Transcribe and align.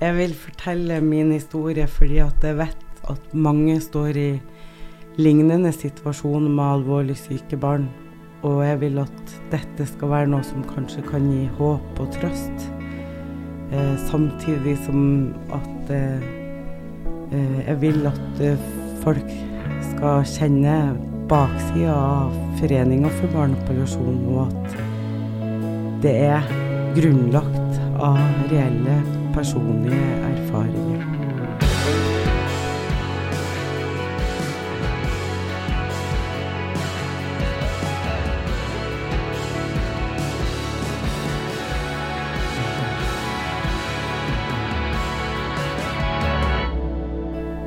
Jeg 0.00 0.16
vil 0.16 0.32
fortelle 0.34 0.98
min 1.04 1.30
historie 1.32 1.86
fordi 1.86 2.18
at 2.24 2.42
jeg 2.42 2.58
vet 2.58 3.02
at 3.10 3.34
mange 3.36 3.76
står 3.80 4.16
i 4.18 4.30
lignende 5.22 5.70
situasjoner 5.72 6.50
med 6.50 6.64
alvorlig 6.64 7.16
syke 7.20 7.56
barn. 7.60 7.86
Og 8.44 8.64
jeg 8.66 8.80
vil 8.80 8.98
at 9.00 9.34
dette 9.52 9.86
skal 9.88 10.10
være 10.10 10.32
noe 10.32 10.42
som 10.44 10.66
kanskje 10.66 11.04
kan 11.06 11.30
gi 11.30 11.46
håp 11.60 12.02
og 12.02 12.10
trøst. 12.16 12.66
Eh, 13.70 13.94
samtidig 14.10 14.76
som 14.84 15.32
at 15.54 15.94
eh, 15.94 16.26
eh 17.32 17.56
jeg 17.68 17.80
vil 17.80 18.06
at 18.10 18.42
eh, 18.42 18.68
folk 19.06 19.30
skal 19.94 20.26
kjenne 20.28 20.76
baksida 21.30 21.94
av 21.94 22.34
Foreninga 22.58 23.08
for 23.20 23.32
barnepalliasjon, 23.32 24.20
og 24.34 24.46
at 24.50 24.76
det 26.04 26.16
er 26.28 26.54
grunnlagt 26.94 27.80
av 27.96 28.20
reelle 28.52 29.13
personlige 29.34 30.06
erfaringer. 30.30 31.02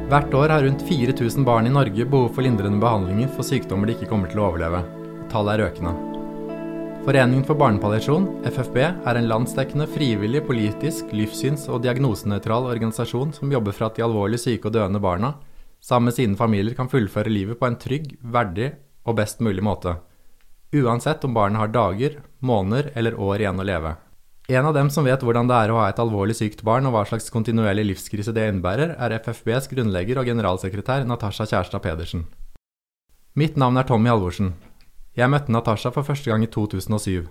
Hvert 0.07 0.33
år 0.33 0.49
har 0.49 0.63
rundt 0.63 0.81
4000 0.87 1.43
barn 1.43 1.67
i 1.67 1.69
Norge 1.69 2.05
behov 2.07 2.29
for 2.31 2.47
lindrende 2.47 2.79
behandlinger 2.79 3.27
for 3.35 3.43
sykdommer 3.43 3.91
de 3.91 3.97
ikke 3.99 4.07
kommer 4.07 4.31
til 4.31 4.39
å 4.39 4.47
overleve. 4.53 4.85
Tallet 5.27 5.57
er 5.57 5.67
økende. 5.67 6.06
Foreningen 7.07 7.45
for 7.47 7.55
barnepalliasjon, 7.55 8.25
FFB, 8.43 8.77
er 8.83 9.15
en 9.15 9.29
landsdekkende, 9.31 9.85
frivillig, 9.87 10.41
politisk, 10.43 11.13
livssyns- 11.15 11.69
og 11.71 11.85
diagnosenøytral 11.85 12.67
organisasjon 12.67 13.31
som 13.31 13.53
jobber 13.53 13.71
for 13.71 13.87
at 13.87 13.95
de 13.95 14.03
alvorlig 14.03 14.41
syke 14.43 14.67
og 14.67 14.73
døende 14.75 14.99
barna, 14.99 15.29
sammen 15.79 16.09
med 16.09 16.17
sine 16.17 16.35
familier, 16.35 16.75
kan 16.75 16.91
fullføre 16.91 17.31
livet 17.31 17.61
på 17.61 17.69
en 17.69 17.79
trygg, 17.79 18.11
verdig 18.19 18.73
og 19.07 19.15
best 19.21 19.39
mulig 19.39 19.63
måte. 19.63 19.95
Uansett 20.75 21.23
om 21.23 21.39
barnet 21.39 21.63
har 21.63 21.71
dager, 21.71 22.19
måneder 22.43 22.91
eller 22.99 23.15
år 23.15 23.39
igjen 23.39 23.63
å 23.63 23.69
leve. 23.71 23.95
En 24.51 24.67
av 24.67 24.75
dem 24.75 24.91
som 24.91 25.07
vet 25.07 25.23
hvordan 25.23 25.47
det 25.47 25.63
er 25.63 25.71
å 25.71 25.79
ha 25.79 25.87
et 25.87 26.03
alvorlig 26.03 26.35
sykt 26.35 26.67
barn 26.67 26.91
og 26.91 26.97
hva 26.97 27.07
slags 27.07 27.31
kontinuerlig 27.31 27.87
livskrise 27.87 28.35
det 28.35 28.49
innebærer, 28.51 28.97
er 28.99 29.21
FFBs 29.23 29.71
grunnlegger 29.71 30.19
og 30.19 30.27
generalsekretær 30.27 31.07
Natasha 31.07 31.47
Kjærstad 31.47 31.87
Pedersen. 31.87 32.27
Mitt 33.39 33.55
navn 33.55 33.79
er 33.79 33.87
Tommy 33.87 34.11
Halvorsen. 34.11 34.57
Jeg 35.17 35.31
møtte 35.33 35.49
Natasha 35.49 35.89
for 35.89 36.05
første 36.05 36.29
gang 36.29 36.43
i 36.45 36.49
2007. 36.53 37.23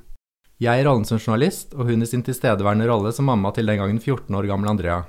Jeg 0.58 0.80
i 0.80 0.84
rollen 0.86 1.04
som 1.06 1.20
journalist, 1.20 1.76
og 1.76 1.86
hun 1.86 2.00
i 2.02 2.08
sin 2.10 2.24
tilstedeværende 2.26 2.88
rolle 2.90 3.12
som 3.14 3.28
mamma 3.30 3.52
til 3.54 3.68
den 3.70 3.78
gangen 3.78 4.00
14 4.00 4.34
år 4.34 4.48
gamle 4.50 4.72
Andrea. 4.72 5.04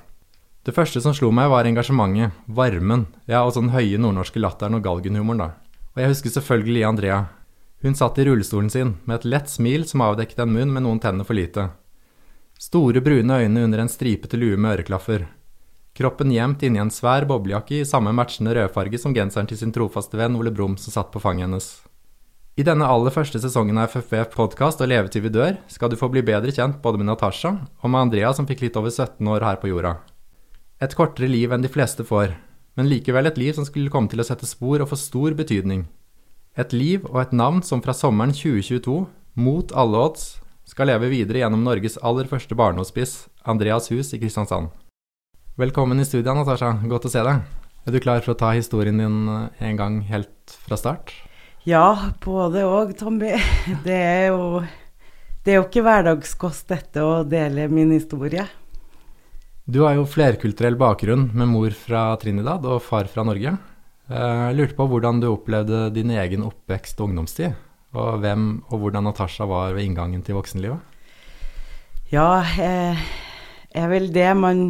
Det 0.62 0.74
første 0.76 1.02
som 1.02 1.14
slo 1.16 1.32
meg, 1.34 1.48
var 1.50 1.66
engasjementet, 1.66 2.36
varmen, 2.46 3.08
ja, 3.26 3.40
og 3.42 3.56
sånn 3.56 3.72
høye 3.74 3.98
nordnorske 3.98 4.38
latteren 4.38 4.78
og 4.78 4.84
galgenhumoren, 4.86 5.42
da. 5.42 5.80
Og 5.96 6.04
jeg 6.04 6.12
husker 6.12 6.36
selvfølgelig 6.36 6.86
Andrea. 6.86 7.18
Hun 7.82 7.98
satt 7.98 8.22
i 8.22 8.28
rullestolen 8.28 8.70
sin, 8.70 8.94
med 9.10 9.18
et 9.18 9.28
lett 9.34 9.50
smil 9.50 9.88
som 9.88 10.06
avdekket 10.06 10.44
en 10.46 10.54
munn 10.54 10.70
med 10.76 10.86
noen 10.86 11.02
tenner 11.02 11.26
for 11.26 11.34
lite. 11.34 11.72
Store, 12.62 13.02
brune 13.02 13.42
øyne 13.42 13.66
under 13.66 13.82
en 13.82 13.90
stripete 13.90 14.38
lue 14.38 14.54
med 14.54 14.76
øreklaffer. 14.76 15.26
Kroppen 15.98 16.30
gjemt 16.30 16.62
inni 16.62 16.78
en 16.78 16.94
svær 16.94 17.26
boblejakke 17.26 17.80
i 17.80 17.86
samme 17.88 18.14
matchende 18.14 18.54
rødfarge 18.54 19.02
som 19.02 19.18
genseren 19.18 19.50
til 19.50 19.58
sin 19.58 19.74
trofaste 19.74 20.14
venn 20.20 20.38
Ole 20.38 20.54
Brumm 20.54 20.78
som 20.78 20.94
satt 20.94 21.10
på 21.10 21.26
fanget 21.26 21.48
hennes. 21.48 21.72
I 22.58 22.64
denne 22.66 22.88
aller 22.90 23.14
første 23.14 23.38
sesongen 23.38 23.76
av 23.78 23.92
FFF 23.92 24.32
podkast 24.32 24.80
og 24.82 24.88
Levetid 24.90 25.22
vi 25.22 25.30
dør 25.30 25.60
skal 25.70 25.92
du 25.92 25.94
få 25.94 26.08
bli 26.10 26.24
bedre 26.26 26.50
kjent 26.50 26.80
både 26.82 26.98
med 26.98 27.06
Natasha 27.06 27.52
og 27.54 27.92
med 27.92 28.00
Andrea 28.00 28.32
som 28.34 28.48
fikk 28.48 28.64
litt 28.64 28.78
over 28.80 28.90
17 28.90 29.30
år 29.30 29.44
her 29.46 29.60
på 29.62 29.70
jorda. 29.70 29.92
Et 30.82 30.96
kortere 30.98 31.28
liv 31.30 31.54
enn 31.54 31.62
de 31.62 31.70
fleste 31.70 32.02
får, 32.08 32.32
men 32.74 32.90
likevel 32.90 33.30
et 33.30 33.38
liv 33.38 33.54
som 33.54 33.66
skulle 33.68 33.92
komme 33.94 34.10
til 34.10 34.18
å 34.18 34.26
sette 34.26 34.48
spor 34.50 34.82
og 34.82 34.90
få 34.90 34.98
stor 34.98 35.36
betydning. 35.38 35.84
Et 36.58 36.74
liv 36.74 37.06
og 37.12 37.20
et 37.22 37.36
navn 37.36 37.62
som 37.62 37.78
fra 37.84 37.94
sommeren 37.94 38.34
2022, 38.34 39.06
mot 39.38 39.76
alle 39.78 40.02
odds, 40.08 40.26
skal 40.66 40.90
leve 40.90 41.12
videre 41.14 41.44
gjennom 41.44 41.62
Norges 41.62 42.00
aller 42.02 42.26
første 42.26 42.58
barnehospice, 42.58 43.30
Andreas 43.46 43.86
hus 43.94 44.10
i 44.10 44.18
Kristiansand. 44.18 44.74
Velkommen 45.62 46.02
i 46.02 46.10
studio, 46.10 46.34
Natasha. 46.34 46.74
Godt 46.90 47.06
å 47.06 47.14
se 47.14 47.22
deg. 47.22 47.46
Er 47.86 47.94
du 47.94 48.02
klar 48.02 48.18
for 48.26 48.34
å 48.34 48.40
ta 48.42 48.50
historien 48.58 48.98
din 48.98 49.30
eh, 49.30 49.66
en 49.70 49.78
gang 49.78 50.02
helt 50.10 50.58
fra 50.66 50.82
start? 50.82 51.14
Ja, 51.68 52.12
både 52.24 52.62
òg, 52.64 52.94
Tommy. 52.96 53.34
Det 53.86 53.96
er 53.96 54.30
jo 54.30 54.62
Det 55.44 55.52
er 55.52 55.58
jo 55.58 55.66
ikke 55.66 55.82
hverdagskost, 55.84 56.64
dette, 56.70 57.02
å 57.04 57.24
dele 57.28 57.66
min 57.72 57.90
historie. 57.92 58.46
Du 59.68 59.82
har 59.84 59.98
jo 59.98 60.06
flerkulturell 60.08 60.78
bakgrunn, 60.80 61.26
med 61.36 61.50
mor 61.50 61.74
fra 61.76 62.10
Trinidad 62.20 62.64
og 62.64 62.80
far 62.84 63.08
fra 63.12 63.24
Norge. 63.28 63.52
Eh, 64.08 64.40
jeg 64.48 64.56
lurte 64.56 64.78
på 64.78 64.88
hvordan 64.88 65.20
du 65.20 65.28
opplevde 65.28 65.82
din 65.92 66.12
egen 66.16 66.46
oppvekst 66.48 67.00
og 67.02 67.10
ungdomstid? 67.10 67.56
Og 67.96 68.20
hvem 68.22 68.48
og 68.70 68.84
hvordan 68.84 69.08
Natasha 69.08 69.48
var 69.48 69.76
ved 69.76 69.90
inngangen 69.90 70.24
til 70.24 70.38
voksenlivet? 70.38 70.80
Ja, 72.12 72.40
eh, 72.64 73.08
er 73.76 73.92
vel 73.92 74.08
det 74.12 74.30
man 74.40 74.68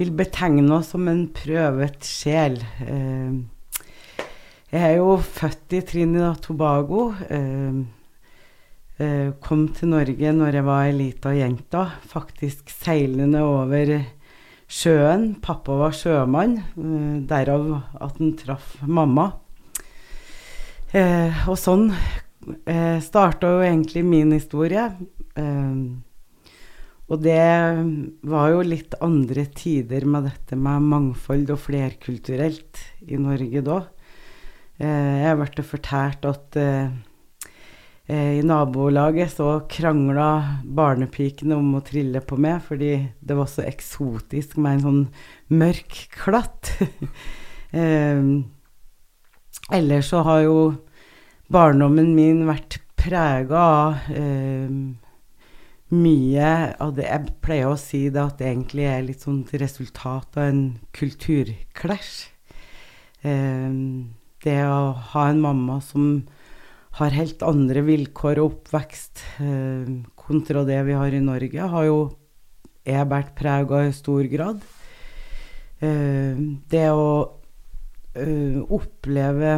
vil 0.00 0.16
betegne 0.16 0.78
oss 0.78 0.94
som 0.94 1.08
en 1.12 1.26
prøvet 1.36 2.08
sjel. 2.08 2.56
Eh, 2.88 3.42
jeg 4.72 4.80
er 4.80 4.94
jo 4.96 5.18
født 5.20 5.74
i 5.76 5.82
Trinidad 5.84 6.38
Tobago. 6.40 7.10
Eh, 7.28 7.82
eh, 8.96 9.28
kom 9.44 9.66
til 9.76 9.92
Norge 9.92 10.32
når 10.32 10.56
jeg 10.56 10.64
var 10.64 10.88
lita 10.96 11.34
jenta, 11.36 11.82
faktisk 12.08 12.72
seilende 12.72 13.42
over 13.44 13.92
sjøen. 14.72 15.34
Pappa 15.44 15.76
var 15.76 15.92
sjømann, 15.92 16.56
eh, 16.56 17.20
derav 17.28 17.68
at 18.00 18.16
han 18.16 18.32
traff 18.40 18.78
mamma. 18.88 19.34
Eh, 20.92 21.44
og 21.48 21.60
sånn 21.60 21.90
eh, 21.92 22.96
starta 23.04 23.52
jo 23.52 23.60
egentlig 23.68 24.06
min 24.08 24.32
historie. 24.32 24.88
Eh, 25.36 25.76
og 27.12 27.20
det 27.20 27.44
var 28.24 28.52
jo 28.54 28.64
litt 28.64 28.96
andre 29.04 29.44
tider 29.52 30.08
med 30.08 30.30
dette 30.30 30.56
med 30.56 30.80
mangfold 30.88 31.50
og 31.52 31.60
flerkulturelt 31.60 32.86
i 33.04 33.20
Norge 33.20 33.68
da. 33.68 33.82
Eh, 34.82 35.16
jeg 35.22 35.38
ble 35.38 35.62
fortalt 35.62 36.24
at 36.26 36.56
eh, 36.58 36.90
eh, 38.10 38.40
i 38.40 38.42
nabolaget 38.46 39.30
så 39.36 39.60
krangla 39.70 40.58
barnepikene 40.66 41.54
om 41.54 41.76
å 41.78 41.84
trille 41.86 42.22
på 42.26 42.38
meg 42.40 42.64
fordi 42.66 42.96
det 43.22 43.36
var 43.38 43.46
så 43.50 43.62
eksotisk 43.62 44.56
med 44.58 44.80
en 44.80 44.86
sånn 44.86 45.04
mørk 45.62 46.00
klatt. 46.16 46.72
ellers 49.72 50.10
så 50.10 50.24
har 50.26 50.42
jo 50.44 50.56
barndommen 51.52 52.10
min 52.16 52.42
vært 52.48 52.80
prega 52.98 53.62
av 53.62 54.10
mye 55.92 56.50
av 56.80 56.92
det 56.96 57.06
Jeg 57.06 57.32
pleier 57.44 57.68
å 57.70 57.78
si 57.80 58.06
det 58.12 58.20
at 58.20 58.38
det 58.40 58.48
egentlig 58.48 58.86
er 58.88 59.06
litt 59.06 59.24
sånn 59.24 59.44
resultat 59.60 60.36
av 60.40 60.48
en 60.48 60.62
kulturklæsj. 60.96 62.12
Eh, 63.28 63.70
det 64.42 64.60
å 64.66 64.92
ha 65.12 65.26
en 65.30 65.42
mamma 65.42 65.80
som 65.84 66.22
har 66.98 67.14
helt 67.16 67.42
andre 67.46 67.82
vilkår 67.86 68.40
og 68.42 68.50
oppvekst 68.50 69.22
eh, 69.40 69.92
kontra 70.18 70.64
det 70.68 70.80
vi 70.86 70.96
har 70.98 71.14
i 71.14 71.22
Norge, 71.24 71.68
har 71.74 71.86
jo 71.88 72.00
jeg 72.82 73.06
båret 73.08 73.34
preg 73.38 73.70
av 73.70 73.86
i 73.86 73.94
stor 73.94 74.26
grad. 74.30 74.62
Eh, 75.82 76.40
det 76.70 76.88
å 76.90 77.06
eh, 78.18 78.58
oppleve 78.62 79.52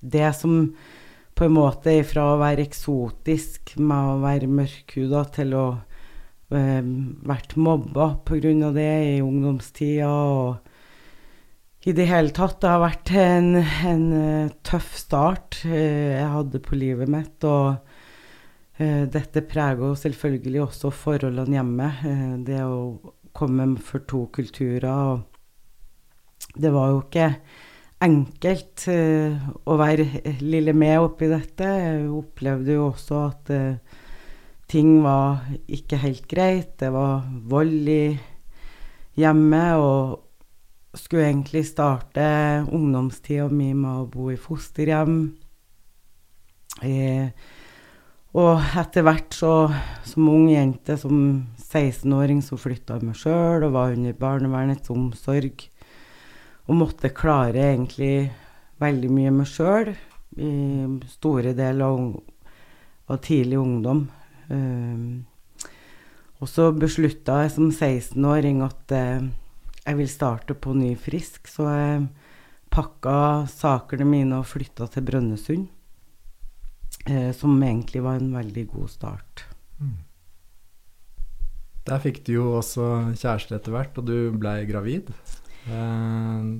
det 0.00 0.32
som 0.38 0.72
på 1.34 1.46
en 1.46 1.54
måte 1.56 1.94
fra 2.04 2.32
å 2.32 2.40
være 2.40 2.66
eksotisk 2.66 3.76
med 3.80 4.10
å 4.10 4.18
være 4.24 4.50
mørkhuda 4.50 5.22
til 5.36 5.54
å 5.56 5.66
eh, 6.52 6.82
vært 7.30 7.56
mobba 7.56 8.12
pga. 8.26 8.72
det 8.74 8.92
i 9.14 9.20
ungdomstida. 9.22 10.10
Og 10.10 10.69
i 11.88 11.94
det 11.96 12.06
hele 12.10 12.32
tatt. 12.36 12.58
Det 12.60 12.68
har 12.68 12.82
vært 12.82 13.12
en, 13.16 13.54
en 13.88 14.04
uh, 14.12 14.52
tøff 14.66 14.92
start 15.00 15.62
uh, 15.64 15.72
jeg 15.72 16.28
hadde 16.34 16.60
på 16.64 16.76
livet 16.76 17.08
mitt. 17.10 17.46
Og 17.48 17.78
uh, 18.80 19.04
dette 19.08 19.44
preger 19.48 19.96
selvfølgelig 20.02 20.64
også 20.66 20.92
forholdene 20.92 21.56
hjemme. 21.56 21.90
det 22.46 22.60
å 22.64 23.14
komme 23.32 23.72
for 23.80 24.04
to 24.10 24.26
kulturer. 24.34 25.20
Det 26.50 26.70
var 26.74 26.92
jo 26.92 27.02
ikke 27.04 27.32
enkelt 28.00 28.86
å 28.88 29.74
være 29.76 30.06
lille 30.40 30.72
med 30.72 31.04
oppi 31.04 31.28
dette. 31.30 31.68
Jeg 31.68 32.08
opplevde 32.16 32.74
jo 32.74 32.86
også 32.88 33.18
at 33.26 33.52
ting 34.72 35.02
var 35.04 35.44
ikke 35.68 36.00
helt 36.00 36.24
greit. 36.26 36.72
Det 36.80 36.88
var 36.94 37.28
vold 37.52 37.92
i 37.92 38.16
hjemmet, 39.20 39.84
og 39.84 40.29
skulle 40.98 41.28
egentlig 41.28 41.64
starte 41.68 42.24
ungdomstida 42.70 43.48
mi 43.52 43.70
med 43.74 44.02
å 44.02 44.08
bo 44.10 44.30
i 44.32 44.38
fosterhjem. 44.40 45.16
Eh, 46.82 47.30
og 48.40 48.62
etter 48.78 49.04
hvert 49.06 49.34
så, 49.34 49.54
som 50.06 50.28
ung 50.30 50.48
jente 50.50 50.96
som 50.98 51.16
16-åring 51.58 52.42
så 52.46 52.58
flytta 52.58 53.00
meg 53.02 53.18
sjøl 53.18 53.66
og 53.66 53.74
var 53.74 53.96
under 53.96 54.14
barnevernets 54.18 54.90
omsorg. 54.94 55.66
Og 56.70 56.78
måtte 56.78 57.10
klare 57.14 57.72
egentlig 57.72 58.30
veldig 58.80 59.10
mye 59.10 59.34
meg 59.34 59.50
sjøl 59.50 59.92
i 60.38 60.52
store 61.10 61.54
deler 61.58 61.86
av, 61.86 62.14
av 63.10 63.18
tidlig 63.26 63.58
ungdom. 63.58 64.06
Eh, 64.50 65.20
og 66.40 66.48
så 66.48 66.70
beslutta 66.72 67.42
jeg 67.42 67.52
som 67.52 67.68
16-åring 67.68 68.62
at 68.64 68.94
uh, 68.96 69.26
jeg 69.90 69.98
vil 69.98 70.10
starte 70.10 70.54
på 70.54 70.72
ny 70.78 70.92
frisk, 70.98 71.48
så 71.50 71.66
jeg 71.66 72.06
pakka 72.70 73.48
sakene 73.50 74.06
mine 74.06 74.38
og 74.38 74.46
flytta 74.46 74.86
til 74.92 75.06
Brønnøysund. 75.08 75.66
Eh, 77.08 77.30
som 77.34 77.62
egentlig 77.62 78.02
var 78.04 78.20
en 78.20 78.32
veldig 78.34 78.66
god 78.70 78.90
start. 78.92 79.44
Mm. 79.80 79.98
Der 81.88 82.02
fikk 82.02 82.20
du 82.26 82.34
jo 82.34 82.48
også 82.58 82.86
kjæreste 83.16 83.56
etter 83.56 83.74
hvert, 83.74 83.96
og 83.98 84.06
du 84.06 84.30
blei 84.36 84.62
gravid. 84.68 85.10
Eh, 85.66 86.50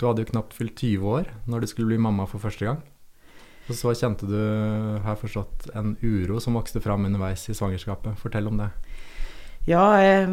du 0.00 0.06
hadde 0.08 0.24
jo 0.24 0.30
knapt 0.32 0.56
fylt 0.56 0.80
20 0.80 1.12
år 1.12 1.28
når 1.50 1.62
du 1.62 1.70
skulle 1.70 1.92
bli 1.92 2.00
mamma 2.00 2.26
for 2.30 2.42
første 2.42 2.66
gang. 2.66 2.80
Og 3.70 3.76
så 3.78 3.92
kjente 3.94 4.26
du, 4.26 4.40
har 5.04 5.12
jeg 5.12 5.20
forstått, 5.20 5.68
en 5.78 5.92
uro 6.02 6.40
som 6.42 6.56
vokste 6.58 6.82
fram 6.82 7.04
underveis 7.06 7.44
i 7.52 7.54
svangerskapet. 7.54 8.18
Fortell 8.18 8.48
om 8.50 8.58
det. 8.58 8.72
Ja, 9.68 9.92
jeg 10.00 10.28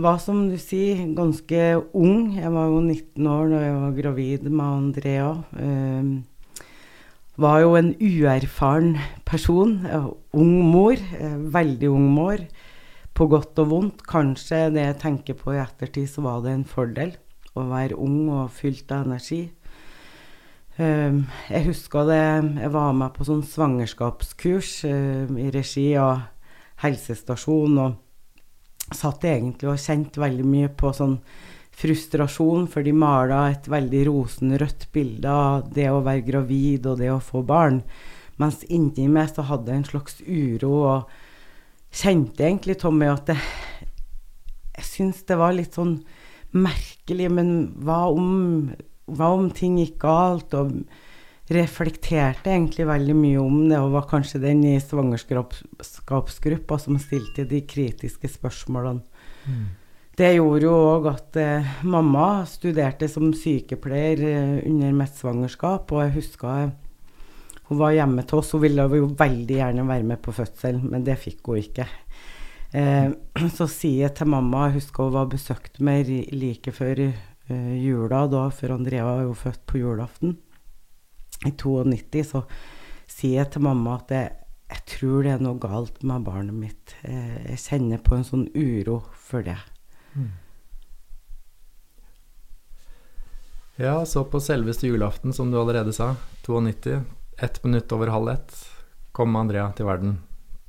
var 0.00 0.16
som 0.24 0.46
du 0.48 0.56
sier 0.56 1.02
ganske 1.12 1.64
ung. 1.92 2.32
Jeg 2.38 2.48
var 2.54 2.70
jo 2.72 2.78
19 2.80 3.26
år 3.28 3.50
da 3.52 3.60
jeg 3.60 3.74
var 3.76 3.92
gravid 3.98 4.46
med 4.48 4.64
Andrea. 4.64 5.26
Eh, 5.52 6.64
var 7.36 7.60
jo 7.60 7.76
en 7.76 7.92
uerfaren 8.00 8.96
person. 9.28 9.84
Ung 10.32 10.54
mor. 10.72 10.96
Eh, 10.96 11.36
veldig 11.52 11.92
ung 11.92 12.08
mor 12.08 12.40
på 13.12 13.28
godt 13.28 13.60
og 13.60 13.68
vondt. 13.68 14.02
Kanskje 14.08 14.70
det 14.72 14.88
jeg 14.88 15.00
tenker 15.04 15.36
på 15.36 15.52
i 15.52 15.60
ettertid, 15.60 16.08
så 16.08 16.24
var 16.24 16.40
det 16.40 16.56
en 16.56 16.64
fordel 16.64 17.12
å 17.52 17.68
være 17.68 18.00
ung 18.00 18.30
og 18.32 18.48
fylt 18.48 18.88
av 18.96 19.04
energi. 19.04 19.50
Um, 20.80 21.26
jeg 21.50 21.66
husker 21.66 22.06
det 22.08 22.22
Jeg 22.62 22.70
var 22.72 22.94
med 22.96 23.12
på 23.12 23.26
sånn 23.26 23.42
svangerskapskurs 23.44 24.70
uh, 24.88 25.26
i 25.36 25.50
regi 25.52 25.90
av 26.00 26.30
helsestasjonen 26.80 27.82
og 27.82 27.98
satt 28.96 29.24
egentlig 29.28 29.70
og 29.70 29.80
kjente 29.80 30.22
veldig 30.22 30.46
mye 30.46 30.70
på 30.74 30.92
sånn 30.96 31.18
frustrasjon, 31.80 32.66
for 32.68 32.84
de 32.84 32.92
mala 32.92 33.46
et 33.50 33.68
veldig 33.70 34.04
rosenrødt 34.10 34.88
bilde 34.92 35.32
av 35.32 35.70
det 35.74 35.88
å 35.88 36.02
være 36.04 36.26
gravid 36.26 36.88
og 36.90 37.00
det 37.00 37.10
å 37.12 37.22
få 37.24 37.42
barn. 37.46 37.80
Mens 38.40 38.64
inni 38.68 39.06
meg 39.12 39.32
så 39.32 39.44
hadde 39.48 39.72
jeg 39.72 39.82
en 39.82 39.88
slags 39.88 40.20
uro 40.24 40.74
og 40.80 41.14
kjente 41.92 42.44
egentlig, 42.46 42.78
Tommy, 42.80 43.08
at 43.10 43.32
det, 43.32 43.38
jeg 44.78 44.86
syns 44.88 45.24
det 45.28 45.38
var 45.40 45.56
litt 45.56 45.76
sånn 45.76 45.98
merkelig. 46.56 47.28
Men 47.32 47.52
hva 47.84 48.06
om, 48.12 48.70
hva 49.10 49.32
om 49.36 49.50
ting 49.54 49.78
gikk 49.80 49.98
galt? 50.04 50.56
Og 50.56 50.82
reflekterte 51.50 52.52
egentlig 52.52 52.86
veldig 52.86 53.16
mye 53.18 53.42
om 53.42 53.68
det, 53.68 53.78
og 53.80 53.94
var 53.96 54.08
kanskje 54.10 54.42
den 54.42 54.62
i 54.68 54.76
svangerskapsgruppa 54.82 56.78
som 56.78 56.98
stilte 57.02 57.46
de 57.50 57.62
kritiske 57.66 58.30
spørsmålene. 58.30 59.02
Mm. 59.46 59.64
Det 60.20 60.34
gjorde 60.34 60.66
jo 60.66 60.74
òg 60.76 61.08
at 61.10 61.38
eh, 61.40 61.70
mamma 61.88 62.44
studerte 62.46 63.08
som 63.08 63.30
sykepleier 63.34 64.22
eh, 64.28 64.56
under 64.68 64.92
mitt 64.94 65.16
svangerskap, 65.16 65.90
og 65.94 66.04
jeg 66.04 66.16
husker 66.18 66.70
hun 67.70 67.78
var 67.78 67.94
hjemme 67.94 68.24
til 68.26 68.40
oss. 68.40 68.50
Hun 68.52 68.64
ville 68.64 68.84
jo 68.98 69.08
veldig 69.16 69.56
gjerne 69.56 69.86
være 69.86 70.06
med 70.08 70.20
på 70.22 70.34
fødsel, 70.34 70.80
men 70.82 71.06
det 71.06 71.16
fikk 71.22 71.52
hun 71.52 71.62
ikke. 71.62 71.86
Eh, 72.76 73.08
så 73.56 73.66
sier 73.70 74.04
jeg 74.04 74.14
til 74.18 74.30
mamma 74.30 74.68
Jeg 74.68 74.76
husker 74.80 75.08
hun 75.08 75.16
var 75.16 75.30
besøkt 75.32 75.80
meg 75.82 76.10
like 76.30 76.74
før 76.74 77.06
eh, 77.08 77.74
jula, 77.80 78.26
da, 78.30 78.44
før 78.54 78.76
Andrea 78.76 79.08
var 79.08 79.24
jo 79.24 79.34
født 79.38 79.64
på 79.66 79.80
julaften 79.80 80.36
i 81.46 81.52
92. 81.52 82.24
Så 82.32 82.44
sier 83.10 83.42
jeg 83.42 83.52
til 83.54 83.64
mamma 83.64 83.96
at 83.98 84.14
jeg, 84.14 84.32
jeg 84.70 84.86
tror 84.94 85.26
det 85.26 85.34
er 85.34 85.44
noe 85.44 85.60
galt 85.62 86.02
med 86.06 86.26
barnet 86.26 86.56
mitt. 86.56 86.94
Eh, 87.02 87.52
jeg 87.52 87.64
kjenner 87.64 88.02
på 88.04 88.16
en 88.16 88.26
sånn 88.26 88.46
uro 88.54 89.00
for 89.16 89.46
det. 89.46 89.58
Mm. 90.14 90.30
Ja, 93.80 93.94
så 94.04 94.26
på 94.28 94.42
selveste 94.44 94.90
julaften, 94.90 95.32
som 95.32 95.50
du 95.50 95.56
allerede 95.56 95.92
sa, 95.96 96.12
92, 96.44 97.00
ett 97.40 97.62
minutt 97.64 97.92
over 97.96 98.12
halv 98.12 98.28
ett 98.34 98.58
kom 99.16 99.36
Andrea 99.36 99.70
til 99.72 99.88
verden. 99.88 100.18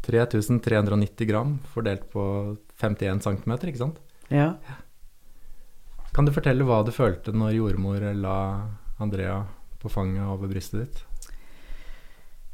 3390 0.01 1.27
gram 1.29 1.57
fordelt 1.73 2.07
på 2.13 2.23
51 2.79 3.19
cm, 3.21 3.57
ikke 3.67 3.81
sant? 3.83 3.99
Ja. 4.31 4.53
Kan 6.15 6.25
du 6.25 6.33
fortelle 6.33 6.65
hva 6.67 6.81
du 6.87 6.93
følte 6.95 7.35
når 7.35 7.57
jordmor 7.59 8.07
la 8.17 8.37
Andrea 9.03 9.41
på 9.81 9.91
fanget 9.91 10.23
av 10.23 10.43
brystet 10.47 10.85
ditt? 10.85 11.03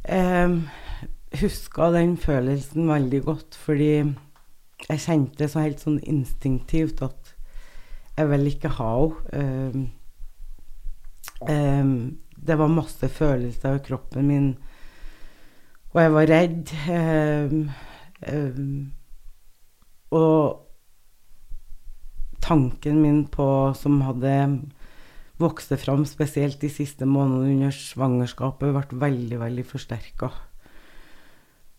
Jeg 0.08 1.42
huska 1.42 1.92
den 1.92 2.16
følelsen 2.18 2.88
veldig 2.88 3.22
godt, 3.26 3.58
fordi 3.60 3.92
jeg 4.88 5.04
kjente 5.04 5.50
så 5.52 5.66
helt 5.66 5.82
sånn 5.84 6.00
instinktivt 6.08 7.02
at 7.04 7.34
jeg 8.18 8.30
vil 8.32 8.50
ikke 8.54 8.72
ha 8.80 8.94
henne. 9.34 9.90
Um, 11.38 12.18
det 12.48 12.56
var 12.58 12.72
masse 12.72 13.10
følelser 13.10 13.76
i 13.78 13.82
kroppen 13.86 14.28
min. 14.28 14.48
Og 15.94 16.02
jeg 16.02 16.14
var 16.14 16.30
redd. 16.32 16.72
Og 20.12 20.64
tanken 22.42 23.02
min 23.02 23.26
på 23.28 23.74
Som 23.76 24.02
hadde 24.02 24.34
vokst 25.42 25.74
fram 25.82 26.06
spesielt 26.10 26.60
de 26.62 26.70
siste 26.72 27.06
månedene 27.06 27.54
under 27.56 27.74
svangerskapet, 27.76 28.74
ble 28.74 29.02
veldig, 29.06 29.40
veldig 29.44 29.66
forsterka. 29.68 30.32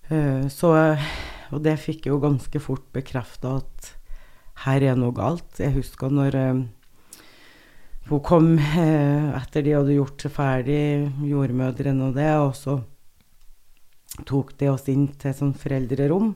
Uh, 0.08 0.48
så 0.48 0.72
Og 1.48 1.62
det 1.64 1.78
fikk 1.80 2.04
jeg 2.04 2.12
jo 2.12 2.20
ganske 2.20 2.60
fort 2.60 2.84
bekrefta 2.92 3.54
at 3.62 3.94
her 4.66 4.84
er 4.84 4.98
noe 4.98 5.14
galt. 5.16 5.56
Jeg 5.56 5.72
husker 5.78 6.12
når 6.12 6.36
uh, 6.36 6.60
hun 8.08 8.20
kom 8.24 8.54
eh, 8.58 9.34
etter 9.36 9.64
de 9.64 9.74
hadde 9.76 9.96
gjort 9.96 10.22
seg 10.24 10.32
ferdig, 10.32 11.08
jordmødrene 11.28 12.06
og 12.06 12.14
det, 12.16 12.30
og 12.40 12.54
så 12.56 12.78
tok 14.28 14.54
de 14.60 14.70
oss 14.72 14.86
inn 14.88 15.10
til 15.12 15.28
et 15.28 15.36
sånt 15.36 15.58
foreldrerom. 15.60 16.30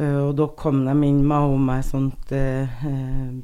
Og 0.00 0.30
da 0.38 0.46
kom 0.56 0.84
de 0.86 0.94
inn 1.08 1.18
med 1.28 1.56
meg 1.66 1.82
sånt 1.84 2.30
eh, 2.32 2.70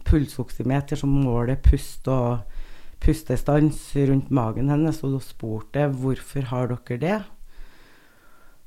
pulsoksymeter 0.07 0.97
som 0.97 1.11
måler 1.13 1.59
pust 1.61 2.07
og 2.09 2.47
pustestans 3.03 3.81
rundt 4.09 4.31
magen 4.35 4.71
hennes, 4.73 5.03
og 5.05 5.17
da 5.17 5.23
spurte 5.25 5.85
jeg 5.85 5.95
hvorfor 6.01 6.49
har 6.53 6.73
dere 6.73 7.01
det. 7.03 7.19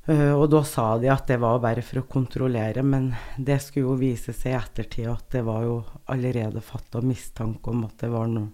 Uh, 0.10 0.34
og 0.34 0.48
da 0.50 0.64
sa 0.66 0.88
de 0.98 1.10
at 1.14 1.28
det 1.30 1.38
var 1.42 1.60
bare 1.62 1.84
for 1.86 2.02
å 2.02 2.08
kontrollere, 2.10 2.82
men 2.82 3.12
det 3.38 3.60
skulle 3.62 3.92
jo 3.92 4.00
vise 4.00 4.34
seg 4.34 4.56
i 4.56 4.58
ettertid 4.58 5.10
at 5.12 5.28
det 5.36 5.44
var 5.46 5.68
jo 5.68 5.76
allerede 6.10 6.64
fatta 6.66 7.04
mistanke 7.06 7.70
om 7.70 7.84
at 7.86 8.00
det 8.02 8.10
var 8.14 8.32
noe, 8.32 8.50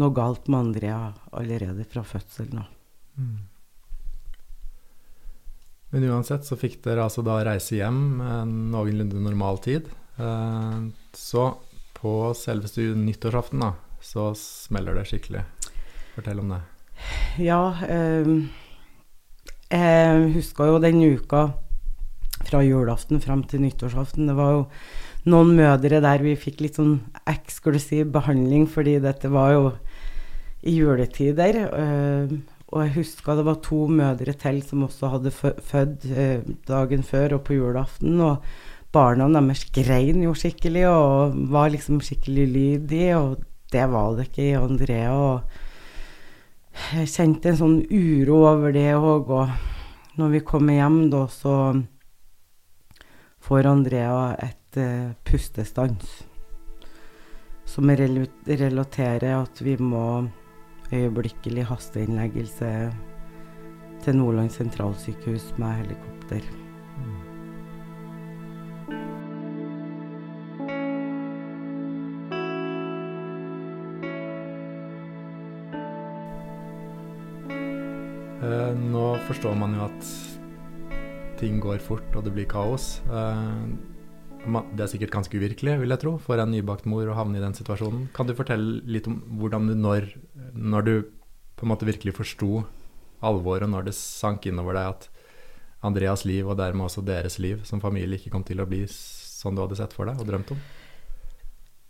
noe 0.00 0.16
galt 0.16 0.48
med 0.50 0.68
Andrea 0.68 0.98
allerede 1.30 1.86
fra 1.86 2.02
fødselen 2.06 2.64
av. 2.64 2.74
Mm. 3.18 3.38
Men 5.90 6.04
uansett 6.10 6.44
så 6.44 6.58
fikk 6.58 6.82
dere 6.84 7.06
altså 7.06 7.22
da 7.24 7.38
reise 7.46 7.78
hjem 7.78 8.20
en 8.20 8.54
noenlunde 8.74 9.22
normal 9.24 9.60
tid. 9.64 9.88
Eh, 10.20 10.80
så 11.16 11.44
på 11.98 12.14
selveste 12.36 12.84
nyttårsaften, 12.98 13.62
da, 13.64 13.72
så 14.04 14.30
smeller 14.38 14.98
det 14.98 15.06
skikkelig. 15.10 15.44
Fortell 16.16 16.42
om 16.42 16.54
det. 16.54 16.60
Ja, 17.42 17.62
eh, 17.86 18.30
jeg 19.68 20.28
husker 20.34 20.72
jo 20.72 20.82
den 20.82 21.02
uka 21.04 21.48
fra 22.48 22.62
julaften 22.64 23.20
fram 23.20 23.44
til 23.44 23.62
nyttårsaften. 23.64 24.28
Det 24.30 24.36
var 24.38 24.54
jo 24.54 24.62
noen 25.28 25.54
mødre 25.58 26.00
der 26.04 26.22
vi 26.24 26.36
fikk 26.38 26.62
litt 26.64 26.78
sånn 26.78 26.98
eksklusiv 27.28 28.12
behandling, 28.14 28.66
fordi 28.70 28.98
dette 29.04 29.30
var 29.32 29.52
jo 29.54 29.64
i 30.66 30.78
juletider. 30.78 31.60
Eh, 31.68 32.38
og 32.68 32.82
jeg 32.84 32.94
husker 32.98 33.38
det 33.38 33.46
var 33.46 33.60
to 33.64 33.86
mødre 33.88 34.34
til 34.36 34.58
som 34.66 34.84
også 34.84 35.12
hadde 35.14 35.32
født 35.32 36.08
eh, 36.12 36.42
dagen 36.68 37.04
før 37.06 37.38
og 37.38 37.46
på 37.46 37.56
julaften. 37.56 38.18
Og 38.20 38.44
barna 38.92 39.28
deres 39.32 39.66
grein 39.74 40.24
jo 40.24 40.34
skikkelig 40.36 40.86
og 40.90 41.38
var 41.52 41.72
liksom 41.72 42.02
skikkelig 42.04 42.48
lydige, 42.52 43.16
og 43.16 43.44
det 43.72 43.86
var 43.92 44.16
det 44.16 44.28
ikke 44.28 44.46
i 44.46 44.56
Andrea. 44.58 45.12
Og 45.12 45.40
jeg 46.94 47.10
kjente 47.12 47.52
en 47.52 47.60
sånn 47.60 47.78
uro 47.90 48.42
over 48.48 48.72
det 48.74 48.90
òg. 48.96 49.32
Og 49.34 50.18
når 50.20 50.34
vi 50.36 50.44
kommer 50.46 50.78
hjem, 50.78 51.00
da, 51.12 51.24
så 51.30 51.54
får 53.44 53.70
Andrea 53.70 54.34
et 54.44 54.80
uh, 54.80 55.14
pustestans. 55.28 56.22
Som 57.68 57.90
relaterer 57.92 59.34
at 59.36 59.60
vi 59.60 59.76
må 59.76 60.28
øyeblikkelig 60.92 61.66
hasteinnleggelse 61.68 62.70
til 64.04 64.16
Nordland 64.16 64.54
sentralsykehus 64.54 65.52
med 65.60 65.82
helikopter. 65.82 66.67
Nå 78.76 79.04
forstår 79.28 79.54
man 79.58 79.76
jo 79.76 79.86
at 79.86 80.10
ting 81.38 81.60
går 81.62 81.78
fort, 81.84 82.08
og 82.18 82.26
det 82.26 82.34
blir 82.34 82.48
kaos. 82.50 82.98
Uh, 83.06 83.68
det 84.48 84.84
er 84.84 84.90
sikkert 84.90 85.12
ganske 85.12 85.34
uvirkelig, 85.38 85.76
vil 85.82 85.92
jeg 85.92 86.02
tro, 86.02 86.16
for 86.22 86.40
en 86.40 86.50
nybakt 86.52 86.86
mor 86.88 87.08
å 87.10 87.16
havne 87.18 87.38
i 87.38 87.44
den 87.44 87.56
situasjonen. 87.56 88.08
Kan 88.16 88.28
du 88.28 88.34
fortelle 88.38 88.80
litt 88.88 89.08
om 89.10 89.20
hvordan 89.40 89.68
du 89.68 89.76
når, 89.76 90.08
når 90.54 90.86
du 90.86 90.94
på 91.58 91.66
en 91.66 91.72
måte 91.72 91.88
virkelig 91.88 92.14
forsto 92.16 92.64
alvoret, 93.24 93.68
når 93.70 93.88
det 93.88 93.96
sank 93.98 94.46
innover 94.46 94.78
deg 94.78 94.92
at 94.94 95.08
Andreas 95.86 96.24
liv, 96.26 96.46
og 96.46 96.58
dermed 96.58 96.86
også 96.86 97.04
deres 97.06 97.38
liv 97.42 97.62
som 97.66 97.82
familie, 97.82 98.18
ikke 98.18 98.32
kom 98.34 98.46
til 98.46 98.62
å 98.62 98.66
bli 98.68 98.84
sånn 98.88 99.58
du 99.58 99.62
hadde 99.62 99.78
sett 99.78 99.94
for 99.94 100.10
deg 100.10 100.18
og 100.18 100.30
drømt 100.30 100.54
om? 100.54 100.62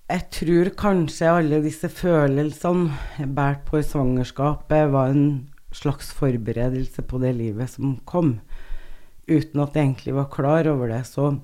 Jeg 0.08 0.24
tror 0.32 0.70
kanskje 0.80 1.28
alle 1.28 1.60
disse 1.60 1.90
følelsene 1.92 2.96
jeg 3.18 3.28
bært 3.36 3.66
på 3.68 3.80
i 3.80 3.84
svangerskapet, 3.84 4.88
var 4.92 5.12
en 5.12 5.26
slags 5.74 6.12
forberedelse 6.16 7.04
på 7.04 7.20
det 7.22 7.34
livet 7.36 7.70
som 7.70 7.98
kom, 8.08 8.38
uten 9.28 9.60
at 9.60 9.76
jeg 9.76 9.84
egentlig 9.84 10.14
var 10.16 10.30
klar 10.32 10.68
over 10.70 10.88
det. 10.92 11.02
Så 11.06 11.34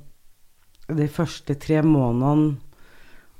de 0.89 1.09
første 1.09 1.57
tre 1.61 1.83
månedene 1.85 2.57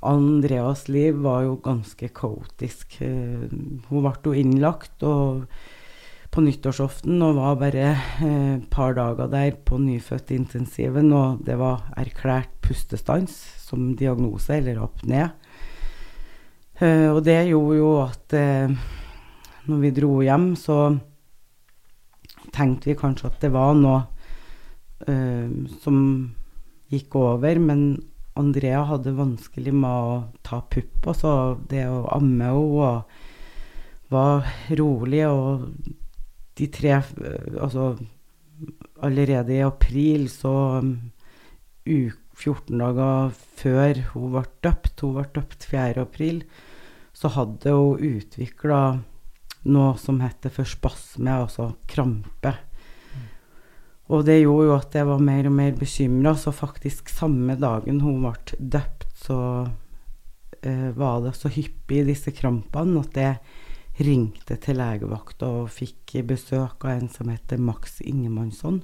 Andreas 0.05 0.85
liv 0.91 1.17
var 1.23 1.47
jo 1.47 1.55
ganske 1.65 2.11
kaotisk. 2.13 2.99
Eh, 3.01 3.47
hun 3.89 4.05
ble 4.05 4.13
jo 4.21 4.35
innlagt 4.37 5.01
på 5.01 6.43
nyttårsaften 6.43 7.23
og 7.25 7.39
var 7.39 7.55
bare 7.63 7.87
et 7.95 8.21
eh, 8.27 8.59
par 8.69 8.93
dager 8.97 9.31
der 9.31 9.57
på 9.65 9.79
nyfødtintensiven, 9.81 11.09
og 11.15 11.41
det 11.47 11.57
var 11.57 11.87
erklært 11.97 12.53
pustestans 12.61 13.33
som 13.65 13.95
diagnose, 13.97 14.59
eller 14.59 14.83
apné. 14.85 15.09
ned. 15.15 15.29
og 17.15 17.23
det 17.23 17.47
gjorde 17.47 17.77
jo 17.77 17.91
at 18.03 18.33
når 19.69 19.83
vi 19.83 19.93
dro 19.95 20.11
hjem, 20.25 20.49
så 20.59 20.79
tenkte 22.55 22.91
vi 22.91 22.97
kanskje 22.99 23.29
at 23.31 23.39
det 23.43 23.51
var 23.53 23.73
noe 23.77 24.03
som 25.83 25.97
gikk 26.89 27.17
over, 27.19 27.59
men 27.61 27.81
Andrea 28.35 28.81
hadde 28.89 29.15
vanskelig 29.15 29.71
med 29.75 29.91
å 29.91 30.15
ta 30.43 30.59
pupp, 30.71 31.07
og 31.07 31.15
så 31.15 31.31
det 31.71 31.85
å 31.87 32.05
amme 32.15 32.49
henne 32.49 32.65
og 32.81 34.11
var 34.11 34.45
rolig, 34.75 35.23
og 35.27 35.69
de 36.55 36.67
tre 36.71 36.99
Altså 36.99 37.95
allerede 39.03 39.55
i 39.55 39.63
april, 39.65 40.29
så 40.31 40.79
um, 40.83 40.93
14 41.85 42.79
dager 42.79 43.33
før 43.59 43.99
hun 44.13 44.31
ble 44.35 44.43
døpt, 44.63 45.03
hun 45.03 45.17
ble 45.17 45.25
døpt 45.35 45.67
4. 45.71 46.03
april, 46.03 46.43
så 47.15 47.31
hadde 47.35 47.75
hun 47.75 48.03
utvikla 48.15 48.79
noe 49.65 49.95
som 49.97 50.21
heter 50.21 50.53
for 50.53 50.67
spasme, 50.69 51.31
altså 51.31 51.71
krampe. 51.89 52.53
Og 54.13 54.25
det 54.27 54.43
gjorde 54.43 54.67
jo 54.67 54.75
at 54.75 54.95
jeg 54.97 55.07
var 55.09 55.21
mer 55.23 55.47
og 55.49 55.55
mer 55.57 55.77
bekymra, 55.77 56.35
så 56.37 56.53
faktisk 56.53 57.09
samme 57.09 57.55
dagen 57.57 58.03
hun 58.05 58.21
ble 58.21 58.59
døpt, 58.59 59.07
så 59.17 59.39
eh, 60.61 60.91
var 60.93 61.23
det 61.23 61.33
så 61.37 61.49
hyppig 61.49 62.03
disse 62.05 62.33
krampene 62.35 63.01
at 63.01 63.17
jeg 63.17 64.05
ringte 64.05 64.57
til 64.61 64.77
legevakta 64.77 65.47
og 65.61 65.71
fikk 65.73 66.17
besøk 66.27 66.85
av 66.85 66.99
en 66.99 67.09
som 67.09 67.31
heter 67.31 67.61
Max 67.61 67.97
Ingemannsson. 68.03 68.81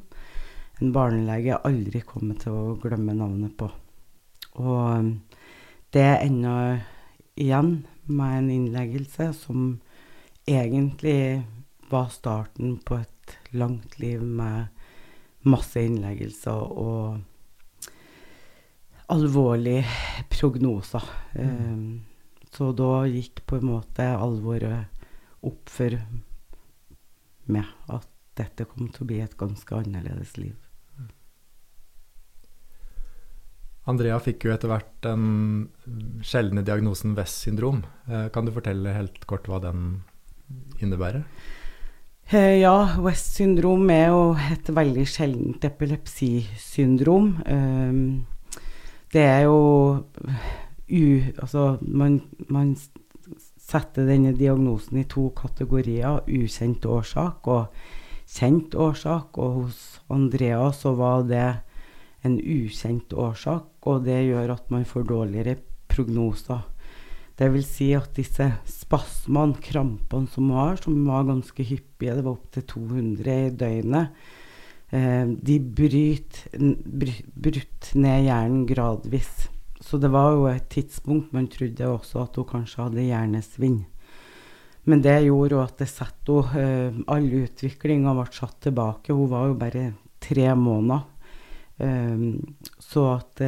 En 0.81 0.93
barnelege 0.95 1.51
jeg 1.51 1.63
aldri 1.67 2.01
kommer 2.07 2.39
til 2.41 2.55
å 2.57 2.77
glemme 2.81 3.13
navnet 3.13 3.53
på. 3.59 3.69
Og 4.57 4.81
eh, 4.95 5.11
det 5.93 6.07
enda 6.23 6.55
igjen 7.37 7.83
med 8.09 8.37
en 8.39 8.51
innleggelse 8.55 9.29
som 9.37 9.75
egentlig 10.47 11.43
var 11.91 12.07
starten 12.13 12.77
på 12.85 13.01
et 13.01 13.35
langt 13.51 13.99
liv 13.99 14.21
med 14.23 14.71
masse 15.47 15.81
innleggelser 15.81 16.71
og 16.77 17.19
alvorlige 19.11 19.83
prognoser. 20.31 21.03
Mm. 21.35 21.73
Um, 21.73 22.01
så 22.51 22.71
da 22.75 23.05
gikk 23.07 23.43
på 23.47 23.59
en 23.59 23.69
måte 23.73 24.07
alvoret 24.11 24.91
opp 25.47 25.71
for 25.71 25.95
meg 27.51 27.67
at 27.91 28.07
dette 28.39 28.67
kom 28.69 28.89
til 28.91 29.03
å 29.03 29.09
bli 29.09 29.21
et 29.23 29.37
ganske 29.39 29.75
annerledes 29.75 30.35
liv. 30.39 30.55
Andrea 33.89 34.19
fikk 34.21 34.45
jo 34.45 34.53
etter 34.53 34.69
hvert 34.69 34.91
den 35.01 35.23
sjeldne 36.23 36.61
diagnosen 36.63 37.15
West 37.17 37.41
syndrom. 37.47 37.81
Eh, 38.05 38.27
kan 38.33 38.45
du 38.45 38.53
fortelle 38.53 38.93
helt 38.93 39.25
kort 39.29 39.49
hva 39.49 39.57
den 39.63 40.03
innebærer? 40.81 41.23
Eh, 42.31 42.61
ja, 42.61 42.75
West 43.03 43.35
syndrom 43.35 43.89
er 43.91 44.07
jo 44.13 44.21
et 44.53 44.69
veldig 44.71 45.03
sjeldent 45.09 45.65
epilepsisyndrom. 45.67 47.33
Eh, 47.45 48.61
det 49.11 49.25
er 49.27 49.41
jo 49.49 49.59
u... 50.87 51.03
Altså, 51.41 51.77
man, 51.81 52.21
man 52.47 52.75
setter 53.59 54.07
denne 54.07 54.31
diagnosen 54.37 55.01
i 55.01 55.07
to 55.11 55.29
kategorier. 55.35 56.23
Ukjent 56.27 56.87
årsak 56.87 57.51
og 57.51 57.83
kjent 58.31 58.75
årsak. 58.75 59.37
Og 59.37 59.65
hos 59.65 60.01
Andrea 60.11 60.71
så 60.75 60.95
var 60.95 61.27
det 61.27 61.49
en 62.23 62.37
ukjent 62.37 63.13
årsak, 63.17 63.67
og 63.89 64.05
det 64.05 64.19
gjør 64.27 64.55
at 64.55 64.71
man 64.71 64.85
får 64.85 65.07
dårligere 65.09 65.57
prognoser. 65.91 66.61
Det 67.41 67.47
vil 67.49 67.63
si 67.65 67.87
at 67.97 68.11
disse 68.13 68.45
spasmene, 68.69 69.57
krampene 69.65 70.29
som 70.29 70.51
har, 70.53 70.75
som 70.77 70.99
var 71.07 71.25
ganske 71.25 71.63
hyppige, 71.65 72.13
det 72.19 72.25
var 72.27 72.35
opptil 72.35 72.67
200 72.69 73.31
i 73.33 73.47
døgnet, 73.57 74.19
eh, 74.93 75.25
de 75.25 75.55
bryter 75.57 76.67
bryt 77.33 77.89
ned 77.97 78.27
hjernen 78.27 78.67
gradvis. 78.69 79.47
Så 79.81 79.97
det 79.97 80.11
var 80.13 80.35
jo 80.35 80.45
et 80.51 80.69
tidspunkt 80.69 81.33
man 81.33 81.49
trodde 81.49 81.89
også 81.89 82.27
at 82.27 82.37
hun 82.37 82.45
kanskje 82.51 82.83
hadde 82.83 83.07
hjernesvinn. 83.07 83.79
Men 84.85 85.01
det 85.01 85.17
gjorde 85.25 85.57
jo 85.57 85.63
at 85.63 85.81
det 85.81 85.89
satte 85.89 86.37
henne 86.53 86.93
eh, 86.93 87.01
All 87.09 87.25
utviklinga 87.41 88.13
ble 88.17 88.27
satt 88.37 88.59
tilbake. 88.67 89.17
Hun 89.17 89.33
var 89.33 89.49
jo 89.49 89.57
bare 89.57 89.87
tre 90.21 90.53
måneder. 90.53 91.09
Eh, 91.81 92.37
så 92.77 93.07
at 93.15 93.41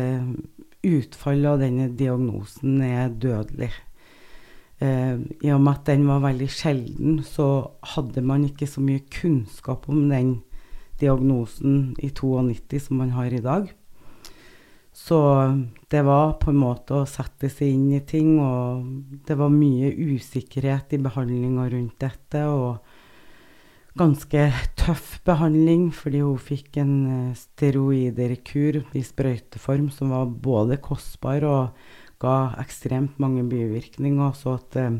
utfallet 0.83 1.49
av 1.53 1.61
denne 1.63 1.89
diagnosen 1.97 2.81
er 2.85 3.09
dødelig. 3.09 3.71
Eh, 4.83 5.19
I 5.43 5.53
og 5.55 5.61
med 5.63 5.73
at 5.77 5.85
den 5.91 6.07
var 6.09 6.23
veldig 6.25 6.49
sjelden, 6.51 7.21
så 7.23 7.69
hadde 7.95 8.23
man 8.25 8.43
ikke 8.47 8.67
så 8.67 8.83
mye 8.83 9.05
kunnskap 9.11 9.87
om 9.89 10.09
den 10.11 10.41
diagnosen 10.99 11.95
i 12.03 12.09
92 12.09 12.87
som 12.87 12.99
man 12.99 13.15
har 13.15 13.31
i 13.33 13.43
dag. 13.43 13.71
Så 14.93 15.17
det 15.89 16.03
var 16.05 16.35
på 16.37 16.51
en 16.51 16.59
måte 16.61 16.99
å 16.99 17.07
sette 17.09 17.49
seg 17.49 17.73
inn 17.73 17.87
i 17.97 18.03
ting, 18.05 18.35
og 18.37 19.23
det 19.25 19.37
var 19.39 19.49
mye 19.49 19.89
usikkerhet 19.89 20.93
i 20.93 21.01
behandlinga 21.01 21.65
rundt 21.71 21.97
dette. 22.03 22.43
og 22.45 22.77
ganske 23.97 24.47
tøff 24.79 25.19
behandling, 25.27 25.91
fordi 25.93 26.23
hun 26.25 26.39
fikk 26.41 26.79
en 26.81 26.93
eh, 27.05 27.37
steroiderkur 27.37 28.81
i 28.97 29.03
sprøyteform 29.05 29.89
som 29.93 30.13
var 30.13 30.25
både 30.25 30.79
kostbar 30.81 31.45
og 31.45 31.85
ga 32.23 32.55
ekstremt 32.61 33.19
mange 33.21 33.45
bivirkninger. 33.49 34.33
Så 34.33 34.57
at 34.57 34.79
eh, 34.81 34.99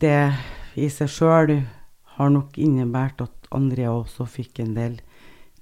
det 0.00 0.16
i 0.78 0.88
seg 0.92 1.10
sjøl 1.10 1.56
har 2.16 2.30
nok 2.30 2.58
innebært 2.60 3.22
at 3.26 3.50
Andrea 3.54 3.90
også 3.90 4.28
fikk 4.30 4.62
en 4.62 4.74
del 4.76 5.00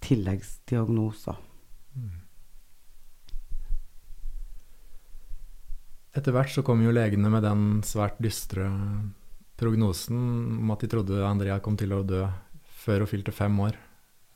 tilleggsdiagnoser. 0.05 1.39
Etter 6.19 6.35
hvert 6.35 6.51
så 6.51 6.65
kom 6.67 6.83
jo 6.83 6.93
legene 6.93 7.31
med 7.31 7.45
den 7.47 7.65
svært 7.87 8.19
dystre 8.23 8.67
prognosen 9.59 10.19
om 10.63 10.71
at 10.75 10.85
de 10.85 10.91
trodde 10.91 11.25
Andrea 11.27 11.59
kom 11.63 11.77
til 11.79 11.93
å 11.97 12.05
dø 12.07 12.25
før 12.79 13.05
hun 13.05 13.11
fylte 13.11 13.35
fem 13.35 13.57
år. 13.65 13.77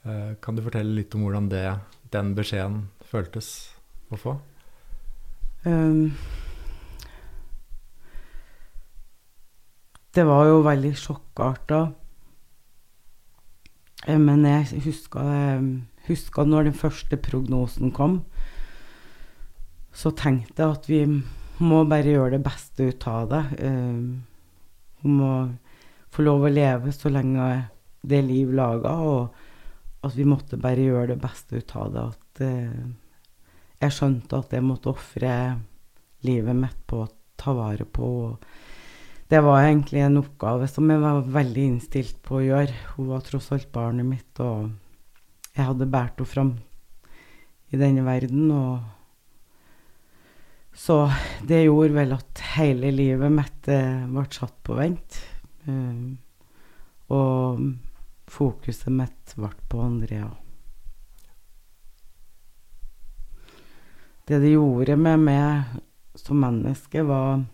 Eh, 0.02 0.32
kan 0.42 0.56
du 0.56 0.64
fortelle 0.64 0.96
litt 0.98 1.14
om 1.14 1.22
hvordan 1.26 1.48
det, 1.52 1.66
den 2.14 2.32
beskjeden 2.34 2.88
føltes 3.06 3.52
å 4.10 4.18
få? 4.18 4.34
Um, 5.62 6.10
det 10.16 10.24
var 10.26 10.48
jo 10.50 10.64
veldig 10.66 10.92
sjokkarta. 10.98 11.84
Eh, 14.08 14.18
men 14.18 14.42
jeg 14.48 14.82
huska, 14.88 15.22
huska 16.08 16.48
når 16.48 16.68
den 16.70 16.76
første 16.82 17.20
prognosen 17.22 17.94
kom, 17.94 18.24
så 19.94 20.10
tenkte 20.16 20.64
jeg 20.64 20.80
at 20.80 20.90
vi 20.90 21.00
må 21.62 21.84
bare 21.86 22.10
gjøre 22.16 22.34
det 22.38 22.44
beste 22.44 22.90
ut 22.90 23.06
av 23.06 23.30
det. 23.30 23.42
Um, 23.62 24.24
hun 25.02 25.20
å 25.26 25.34
få 26.12 26.24
lov 26.26 26.46
å 26.46 26.52
leve 26.52 26.92
så 26.94 27.12
lenge 27.12 27.48
det 28.02 28.18
er 28.18 28.26
liv 28.26 28.50
laga, 28.54 28.96
og 28.98 30.02
at 30.02 30.16
vi 30.18 30.26
måtte 30.26 30.58
bare 30.60 30.82
gjøre 30.82 31.12
det 31.12 31.20
beste 31.22 31.60
ut 31.60 31.76
av 31.78 31.92
det. 31.94 32.02
At 32.02 32.42
eh, 32.42 32.82
jeg 33.82 33.96
skjønte 33.96 34.42
at 34.42 34.54
jeg 34.54 34.66
måtte 34.66 34.90
ofre 34.92 35.32
livet 36.26 36.58
mitt 36.58 36.82
på 36.86 37.04
å 37.04 37.10
ta 37.38 37.54
vare 37.56 37.86
på 37.86 38.08
det 39.32 39.40
var 39.40 39.62
egentlig 39.62 40.02
en 40.04 40.18
oppgave 40.20 40.66
som 40.68 40.90
jeg 40.92 41.00
var 41.00 41.22
veldig 41.34 41.62
innstilt 41.64 42.18
på 42.26 42.36
å 42.36 42.42
gjøre. 42.44 42.74
Hun 42.96 43.06
var 43.14 43.22
tross 43.24 43.46
alt 43.54 43.70
barnet 43.72 44.04
mitt, 44.04 44.40
og 44.44 44.74
jeg 45.54 45.64
hadde 45.64 45.88
båret 45.88 46.20
henne 46.20 46.28
fram 46.28 46.50
i 47.72 47.80
denne 47.80 48.04
verden. 48.04 48.50
Og 48.52 48.82
så 50.72 50.96
det 51.44 51.64
gjorde 51.66 51.94
vel 51.94 52.14
at 52.16 52.42
hele 52.54 52.90
livet 52.94 53.32
mitt 53.32 53.68
eh, 53.68 54.04
ble 54.08 54.24
satt 54.32 54.54
på 54.64 54.76
vent. 54.78 55.18
Uh, 55.68 56.16
og 57.12 57.60
fokuset 58.32 58.90
mitt 58.92 59.34
ble 59.36 59.50
på 59.68 59.82
Andrea. 59.84 60.30
Det 64.26 64.40
det 64.40 64.54
gjorde 64.54 64.96
med 64.96 65.26
meg 65.26 65.76
som 66.16 66.40
menneske, 66.40 67.02
var 67.04 67.44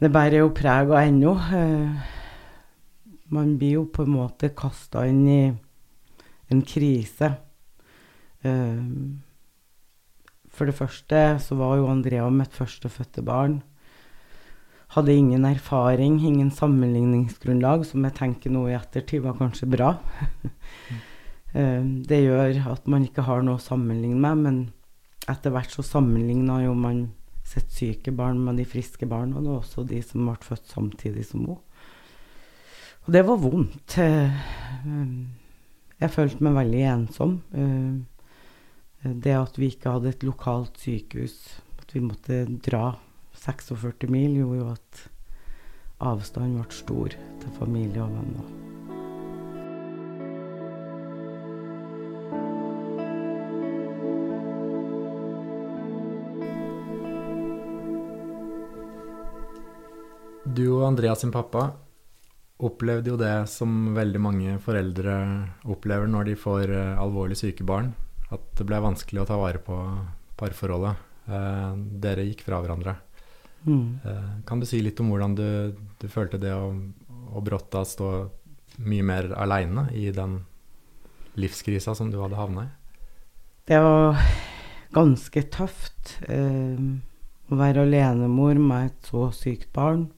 Det 0.00 0.08
bærer 0.08 0.40
jo 0.40 0.54
preg 0.56 0.88
av 0.88 1.02
ennå. 1.04 1.34
Uh, 1.36 1.92
man 3.28 3.58
blir 3.58 3.76
jo 3.76 3.84
på 3.92 4.06
en 4.06 4.14
måte 4.16 4.54
kasta 4.56 5.04
inn 5.06 5.26
i 5.28 5.42
en 6.50 6.62
krise. 6.66 7.34
For 10.60 10.68
det 10.68 10.76
første 10.76 11.20
så 11.40 11.56
var 11.56 11.78
jo 11.80 11.88
Andrea 11.88 12.26
mitt 12.28 12.52
førstefødte 12.52 13.24
barn. 13.24 13.62
Hadde 14.92 15.14
ingen 15.14 15.46
erfaring, 15.48 16.18
ingen 16.20 16.50
sammenligningsgrunnlag, 16.52 17.86
som 17.88 18.04
jeg 18.04 18.16
tenker 18.18 18.52
nå 18.52 18.66
i 18.68 18.74
ettertid 18.76 19.22
var 19.24 19.38
kanskje 19.38 19.70
bra. 19.72 19.94
uh, 21.54 21.80
det 22.10 22.20
gjør 22.26 22.60
at 22.74 22.90
man 22.90 23.06
ikke 23.08 23.24
har 23.24 23.40
noe 23.46 23.56
å 23.56 23.64
sammenligne 23.64 24.20
med, 24.20 24.44
men 24.44 24.60
etter 25.30 25.54
hvert 25.54 25.72
så 25.72 25.86
sammenligna 25.86 26.60
jo 26.66 26.76
man 26.76 27.06
sitt 27.46 27.72
syke 27.72 28.12
barn 28.12 28.44
med 28.44 28.60
de 28.60 28.68
friske 28.68 29.08
barna, 29.08 29.40
og 29.40 29.62
også 29.62 29.86
de 29.88 30.02
som 30.04 30.28
ble 30.28 30.36
født 30.44 30.68
samtidig 30.70 31.24
som 31.30 31.46
henne. 31.46 31.58
Og 33.08 33.14
det 33.16 33.24
var 33.26 33.40
vondt. 33.40 33.96
Eh, 33.98 34.40
jeg 36.04 36.12
følte 36.12 36.44
meg 36.44 36.58
veldig 36.60 36.82
ensom. 36.92 37.38
Eh, 39.02 39.12
det 39.12 39.36
at 39.36 39.58
vi 39.58 39.70
ikke 39.72 39.96
hadde 39.96 40.12
et 40.12 40.26
lokalt 40.26 40.80
sykehus, 40.80 41.36
at 41.80 41.94
vi 41.94 42.04
måtte 42.04 42.44
dra 42.64 42.96
46 43.40 44.10
mil, 44.12 44.36
gjorde 44.40 44.60
jo 44.60 44.72
at 44.74 45.04
avstanden 46.00 46.60
ble 46.60 46.74
stor 46.74 47.14
til 47.40 47.54
familie 47.58 48.02
og 48.04 48.16
venner. 48.16 48.56
Du 60.50 60.64
og 60.74 60.88
Andreas 60.88 61.20
sin 61.22 61.30
pappa 61.30 61.68
opplevde 62.60 63.12
jo 63.12 63.16
det 63.16 63.46
som 63.48 63.94
veldig 63.96 64.20
mange 64.20 64.56
foreldre 64.60 65.14
opplever 65.72 66.10
når 66.10 66.26
de 66.28 66.34
får 66.36 66.72
uh, 66.74 67.00
alvorlig 67.00 67.38
syke 67.38 67.64
barn. 67.64 67.92
At 68.30 68.44
det 68.58 68.66
ble 68.68 68.80
vanskelig 68.82 69.22
å 69.22 69.28
ta 69.28 69.38
vare 69.40 69.60
på 69.62 69.76
parforholdet. 70.40 71.06
Eh, 71.30 71.72
dere 72.02 72.26
gikk 72.28 72.44
fra 72.46 72.60
hverandre. 72.62 72.96
Mm. 73.66 74.00
Eh, 74.04 74.28
kan 74.48 74.60
du 74.60 74.66
si 74.68 74.80
litt 74.82 75.00
om 75.02 75.10
hvordan 75.12 75.34
du, 75.38 75.48
du 76.00 76.06
følte 76.08 76.40
det 76.40 76.52
å, 76.54 76.70
å 77.34 77.42
brått 77.44 77.70
da 77.74 77.84
stå 77.84 78.10
mye 78.80 79.04
mer 79.04 79.32
aleine 79.36 79.88
i 79.92 80.08
den 80.14 80.40
livskrisa 81.40 81.94
som 81.94 82.10
du 82.12 82.20
hadde 82.22 82.38
havna 82.38 82.68
i? 82.68 82.70
Det 83.70 83.78
var 83.82 84.16
ganske 84.94 85.42
tøft 85.52 86.16
å 86.26 87.58
være 87.58 87.84
alenemor 87.84 88.58
med 88.58 88.88
et 88.88 89.10
så 89.10 89.28
sykt 89.34 89.68
barn 89.76 90.08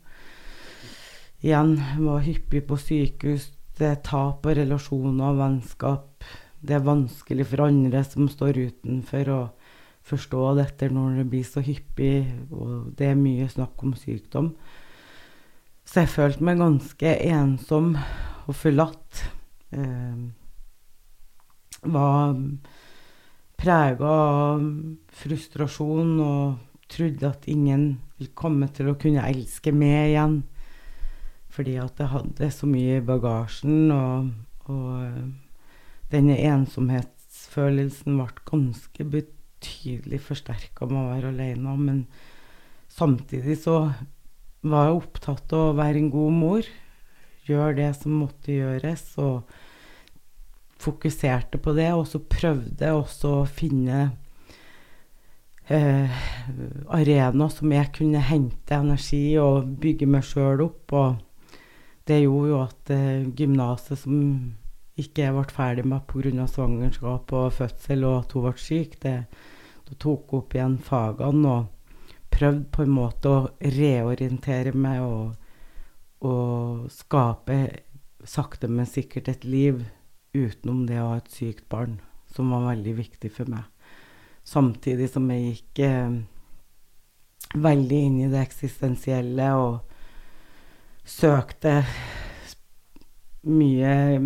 igjen 1.43 1.75
var 1.99 2.23
hyppig 2.23 2.63
på 2.69 2.79
sykehus. 2.79 3.51
Det 3.79 3.89
er 3.89 4.01
tap 4.07 4.47
av 4.47 4.57
relasjoner 4.57 5.33
og 5.33 5.41
vennskap. 5.41 6.27
Det 6.63 6.77
er 6.77 6.85
vanskelig 6.87 7.49
for 7.51 7.67
andre 7.67 8.05
som 8.07 8.29
står 8.31 8.61
utenfor 8.69 9.31
å 9.35 9.41
forstå 10.07 10.43
dette 10.59 10.89
når 10.91 11.21
det 11.21 11.27
blir 11.31 11.47
så 11.47 11.63
hyppig, 11.63 12.27
og 12.55 12.93
det 12.99 13.11
er 13.11 13.19
mye 13.19 13.49
snakk 13.51 13.83
om 13.83 13.95
sykdom. 13.99 14.53
Så 15.83 16.05
jeg 16.05 16.13
følte 16.13 16.47
meg 16.47 16.63
ganske 16.63 17.17
ensom 17.27 17.97
og 18.47 18.55
forlatt. 18.57 19.25
Eh, 19.75 20.23
var 21.83 22.37
prega 23.59 24.11
av 24.11 24.63
frustrasjon 25.23 26.15
og 26.23 26.89
trodde 26.93 27.27
at 27.27 27.47
ingen 27.51 27.87
ville 28.19 28.35
komme 28.39 28.69
til 28.75 28.93
å 28.93 28.99
kunne 29.01 29.27
elske 29.27 29.75
meg 29.75 30.13
igjen. 30.13 30.43
Fordi 31.53 31.77
at 31.83 31.99
jeg 32.01 32.13
hadde 32.15 32.51
så 32.55 32.69
mye 32.71 32.99
i 33.01 33.05
bagasjen, 33.05 33.91
og, 33.93 34.31
og 34.73 34.87
eh, 35.05 35.25
denne 36.13 36.37
ensomhetsfølelsen 36.37 38.19
ble 38.19 38.45
ganske 38.49 39.07
betydelig 39.15 40.21
forsterka 40.27 40.89
med 40.91 41.01
å 41.01 41.11
være 41.11 41.33
alene. 41.33 41.77
Men 41.81 42.01
samtidig 42.93 43.59
så 43.65 43.79
var 44.63 44.89
jeg 44.89 45.01
opptatt 45.01 45.55
av 45.57 45.71
å 45.71 45.77
være 45.81 46.03
en 46.03 46.13
god 46.13 46.39
mor. 46.39 46.73
Gjøre 47.49 47.77
det 47.81 47.91
som 47.99 48.21
måtte 48.21 48.55
gjøres, 48.55 49.07
og 49.19 49.49
fokuserte 50.83 51.59
på 51.63 51.75
det. 51.79 51.91
Og 51.97 52.07
så 52.11 52.23
prøvde 52.23 52.95
også 52.95 53.35
å 53.41 53.49
finne 53.49 54.05
eh, 55.67 56.23
arenaer 56.93 57.53
som 57.55 57.75
jeg 57.75 57.93
kunne 57.97 58.23
hente 58.29 58.79
energi 58.79 59.25
og 59.43 59.75
bygge 59.83 60.09
meg 60.11 60.27
sjøl 60.27 60.67
opp. 60.69 60.93
og 60.93 61.29
det 62.09 62.25
gjorde 62.25 62.49
jo 62.51 62.59
at 62.65 62.91
eh, 62.91 63.29
gymnaset, 63.39 63.99
som 63.99 64.17
ikke 65.03 65.27
jeg 65.27 65.37
ble 65.37 65.45
ferdig 65.53 65.85
med 65.89 66.07
pga. 66.09 66.47
svangerskap 66.47 67.33
og 67.33 67.53
fødsel, 67.53 68.05
og 68.09 68.19
at 68.23 68.33
hun 68.33 68.47
ble 68.47 68.57
syk, 68.59 68.99
det, 69.03 69.17
da 69.89 69.99
tok 69.99 70.31
hun 70.31 70.43
opp 70.43 70.55
igjen 70.57 70.79
fagene 70.79 71.55
og 71.55 71.71
prøvde 72.33 72.65
på 72.73 72.83
en 72.83 72.95
måte 72.97 73.29
å 73.29 73.49
reorientere 73.61 74.73
meg 74.73 75.03
og, 75.05 75.35
og 76.25 76.87
skape 76.91 77.59
sakte, 78.25 78.69
men 78.69 78.87
sikkert 78.87 79.29
et 79.29 79.45
liv 79.45 79.83
utenom 80.33 80.87
det 80.89 81.01
å 81.03 81.13
ha 81.13 81.21
et 81.21 81.31
sykt 81.33 81.69
barn, 81.73 81.99
som 82.33 82.53
var 82.55 82.71
veldig 82.71 82.95
viktig 82.97 83.31
for 83.35 83.51
meg. 83.53 83.67
Samtidig 84.45 85.11
som 85.13 85.29
jeg 85.31 85.53
gikk 85.53 85.83
eh, 85.87 86.15
veldig 87.63 87.99
inn 88.09 88.21
i 88.25 88.31
det 88.33 88.41
eksistensielle 88.43 89.49
og 89.59 89.83
søkte 91.05 91.83
mye 93.43 94.21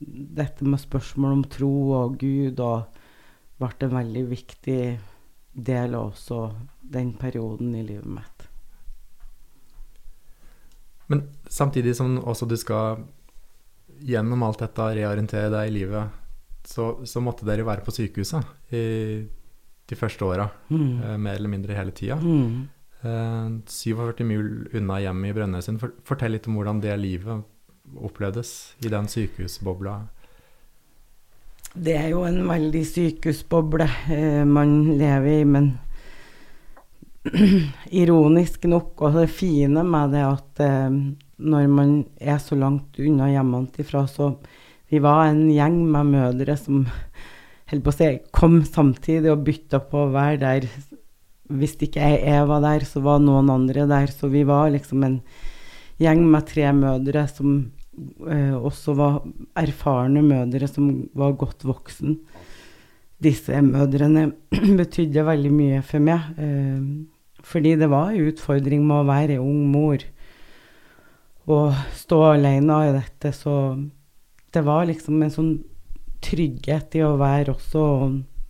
dette 0.00 0.66
med 0.66 0.82
spørsmål 0.82 1.36
om 1.36 1.44
tro 1.50 1.72
og 2.00 2.18
Gud, 2.20 2.60
og 2.60 3.00
ble 3.60 3.86
en 3.86 3.96
veldig 3.98 4.24
viktig 4.30 4.82
del 5.52 5.94
av 5.94 6.12
også 6.12 6.42
den 6.80 7.12
perioden 7.18 7.74
i 7.76 7.84
livet 7.86 8.08
mitt. 8.10 8.46
Men 11.10 11.24
samtidig 11.50 11.96
som 11.98 12.18
også 12.18 12.46
du 12.46 12.56
skal 12.58 13.02
gjennom 14.00 14.42
alt 14.46 14.62
dette 14.62 14.86
reorientere 14.96 15.50
deg 15.52 15.68
i 15.68 15.74
livet, 15.74 16.18
så, 16.66 16.92
så 17.04 17.22
måtte 17.24 17.46
dere 17.48 17.66
være 17.66 17.84
på 17.84 17.94
sykehuset 17.94 18.74
i 18.76 18.84
de 19.90 19.98
første 19.98 20.24
åra, 20.24 20.46
mm. 20.70 20.90
eh, 21.02 21.16
mer 21.18 21.38
eller 21.38 21.50
mindre 21.50 21.74
hele 21.74 21.94
tida. 21.96 22.20
Mm. 22.22 22.68
47 23.00 24.20
eh, 24.20 24.26
mil 24.28 24.50
unna 24.76 25.00
hjemmet 25.02 25.32
i 25.32 25.36
Brønnøysund. 25.36 25.82
Fortell 26.06 26.36
litt 26.36 26.46
om 26.50 26.58
hvordan 26.58 26.82
det 26.84 26.94
livet 27.00 27.42
opplevdes 27.96 28.74
i 28.84 28.90
den 28.92 29.08
sykehusbobla. 29.10 29.94
Det 31.70 31.94
er 31.94 32.08
jo 32.10 32.24
en 32.26 32.42
veldig 32.48 32.82
sykehusboble 32.86 33.86
eh, 34.10 34.42
man 34.46 34.98
lever 34.98 35.30
i, 35.40 35.44
men 35.46 35.70
ironisk 38.02 38.64
nok, 38.70 38.94
og 39.04 39.18
det 39.20 39.28
fine 39.30 39.84
med 39.86 40.16
det 40.16 40.24
at 40.26 40.62
eh, 40.66 40.96
når 41.40 41.68
man 41.70 41.92
er 42.18 42.40
så 42.42 42.58
langt 42.58 42.98
unna 42.98 43.30
hjemmefra, 43.32 44.06
så 44.06 44.34
Vi 44.90 44.98
var 44.98 45.28
en 45.28 45.44
gjeng 45.54 45.84
med 45.86 46.08
mødre 46.10 46.56
som 46.58 46.80
holdt 47.70 47.84
på 47.84 47.92
å 47.92 47.94
si, 47.94 48.08
kom 48.34 48.64
samtidig 48.66 49.30
og 49.30 49.44
bytta 49.46 49.78
på 49.86 50.00
å 50.02 50.10
være 50.10 50.40
der 50.40 50.66
hvis 51.50 51.76
ikke 51.82 52.02
jeg, 52.02 52.22
jeg, 52.26 52.46
var 52.46 52.62
der, 52.64 52.84
så 52.86 53.02
var 53.02 53.22
noen 53.22 53.50
andre 53.50 53.86
der. 53.90 54.10
Så 54.14 54.30
vi 54.30 54.44
var 54.46 54.70
liksom 54.70 55.04
en 55.06 55.20
gjeng 56.00 56.22
med 56.30 56.46
tre 56.48 56.70
mødre 56.76 57.26
som 57.30 57.70
også 58.56 58.94
var 58.98 59.20
erfarne 59.58 60.22
mødre 60.24 60.68
som 60.70 60.90
var 61.16 61.36
godt 61.38 61.64
voksen. 61.68 62.18
Disse 63.20 63.60
mødrene 63.62 64.30
betydde 64.80 65.26
veldig 65.26 65.52
mye 65.52 65.82
for 65.84 66.02
meg. 66.04 66.30
Eh, 66.40 66.80
fordi 67.44 67.74
det 67.80 67.88
var 67.90 68.12
en 68.12 68.30
utfordring 68.30 68.84
med 68.86 69.02
å 69.02 69.08
være 69.08 69.40
ung 69.42 69.66
mor. 69.72 70.02
Og 71.50 71.76
stå 71.96 72.20
alene 72.34 72.78
i 72.88 72.94
dette, 72.94 73.32
så 73.34 73.54
det 74.52 74.62
var 74.66 74.86
liksom 74.88 75.22
en 75.22 75.32
sånn 75.34 75.52
trygghet 76.24 76.98
i 76.98 77.04
å 77.06 77.16
være 77.20 77.54
også 77.54 77.84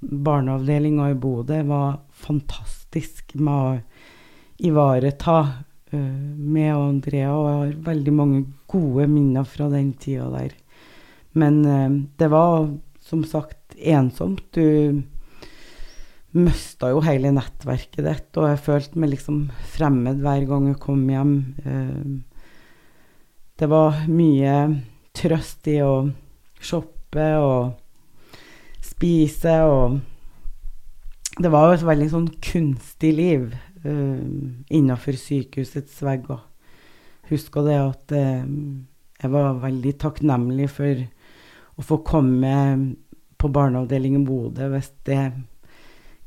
Barneavdelinga 0.01 1.11
i 1.13 1.17
Bodø 1.21 1.59
var 1.69 1.99
fantastisk 2.17 3.35
med 3.37 3.53
å 3.53 3.73
ivareta 4.71 5.37
med 5.97 6.71
Andrea, 6.75 7.31
og 7.35 7.47
jeg 7.47 7.57
har 7.59 7.85
veldig 7.91 8.13
mange 8.15 8.43
gode 8.71 9.07
minner 9.11 9.47
fra 9.49 9.69
den 9.73 9.93
tida 9.99 10.29
der. 10.33 10.55
Men 11.39 11.61
uh, 11.67 11.91
det 12.19 12.31
var 12.31 12.71
som 13.05 13.25
sagt 13.27 13.75
ensomt. 13.77 14.55
Du 14.55 15.03
mista 16.37 16.93
jo 16.93 17.03
hele 17.03 17.33
nettverket 17.35 18.05
ditt, 18.07 18.31
og 18.39 18.53
jeg 18.53 18.65
følte 18.67 19.03
meg 19.03 19.15
liksom 19.17 19.45
fremmed 19.73 20.23
hver 20.23 20.47
gang 20.51 20.69
jeg 20.71 20.83
kom 20.83 21.03
hjem. 21.11 21.35
Uh, 21.67 22.21
det 23.61 23.69
var 23.69 24.05
mye 24.09 24.55
trøst 25.17 25.67
i 25.69 25.81
å 25.85 26.09
shoppe 26.61 27.27
og 27.41 27.77
spise 28.85 29.59
og 29.69 30.01
Det 31.41 31.49
var 31.49 31.69
jo 31.69 31.75
et 31.77 31.85
veldig 31.87 32.07
sånn 32.13 32.27
kunstig 32.45 33.11
liv 33.17 33.53
uh, 33.87 34.23
innafor 34.71 35.19
sykehusets 35.19 36.01
vegger. 36.07 36.43
Husker 37.31 37.67
det 37.67 37.79
at 37.79 38.17
uh, 38.17 38.49
jeg 39.21 39.33
var 39.35 39.61
veldig 39.63 39.95
takknemlig 40.01 40.71
for 40.73 41.05
å 41.81 41.85
få 41.85 42.01
komme 42.07 42.55
på 43.41 43.49
barneavdelingen 43.53 44.27
Bodø 44.29 44.69
hvis 44.75 44.91
det 45.09 45.23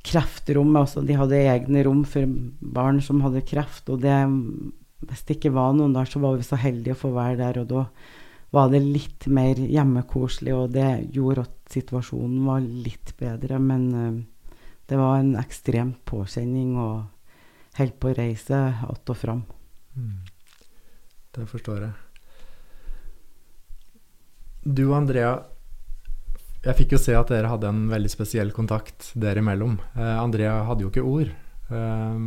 kreftrommet 0.04 0.82
altså 0.82 1.04
De 1.06 1.16
hadde 1.18 1.40
egne 1.48 1.84
rom 1.88 2.02
for 2.10 2.28
barn 2.60 3.00
som 3.04 3.22
hadde 3.24 3.46
kreft, 3.48 3.88
og 3.94 4.02
det, 4.04 4.18
hvis 5.08 5.24
det 5.24 5.38
ikke 5.38 5.54
var 5.56 5.72
noen 5.78 5.96
der, 5.96 6.10
så 6.10 6.20
var 6.24 6.36
vi 6.38 6.48
så 6.48 6.60
heldige 6.60 6.98
å 6.98 7.02
få 7.06 7.14
være 7.16 7.40
der, 7.40 7.62
og 7.62 7.70
da 7.72 7.86
var 8.54 8.70
det 8.70 8.84
litt 8.84 9.26
mer 9.34 9.58
hjemmekoselig, 9.58 10.54
og 10.54 10.76
det 10.76 10.90
gjorde 11.16 11.48
at 11.48 11.74
situasjonen 11.74 12.44
var 12.46 12.62
litt 12.62 13.16
bedre. 13.18 13.58
Men 13.58 13.88
uh, 13.96 14.60
det 14.92 15.00
var 15.00 15.18
en 15.18 15.34
ekstrem 15.40 15.96
påkjenning 16.06 16.76
å 16.78 16.90
holde 17.78 17.98
på 18.00 18.12
å 18.12 18.18
reise 18.18 18.74
att 18.90 19.10
og 19.10 19.18
fram. 19.18 19.44
Mm. 19.96 20.20
Det 21.34 21.46
forstår 21.50 21.82
jeg. 21.82 21.94
Du 24.64 24.86
og 24.88 24.98
Andrea, 25.02 25.32
jeg 26.64 26.78
fikk 26.78 26.94
jo 26.96 27.02
se 27.02 27.16
at 27.18 27.32
dere 27.34 27.50
hadde 27.52 27.68
en 27.68 27.88
veldig 27.92 28.12
spesiell 28.12 28.54
kontakt 28.56 29.12
dere 29.20 29.42
imellom. 29.44 29.80
Eh, 29.96 30.20
Andrea 30.20 30.62
hadde 30.68 30.86
jo 30.86 30.92
ikke 30.94 31.04
ord. 31.04 31.34
Eh, 31.68 32.22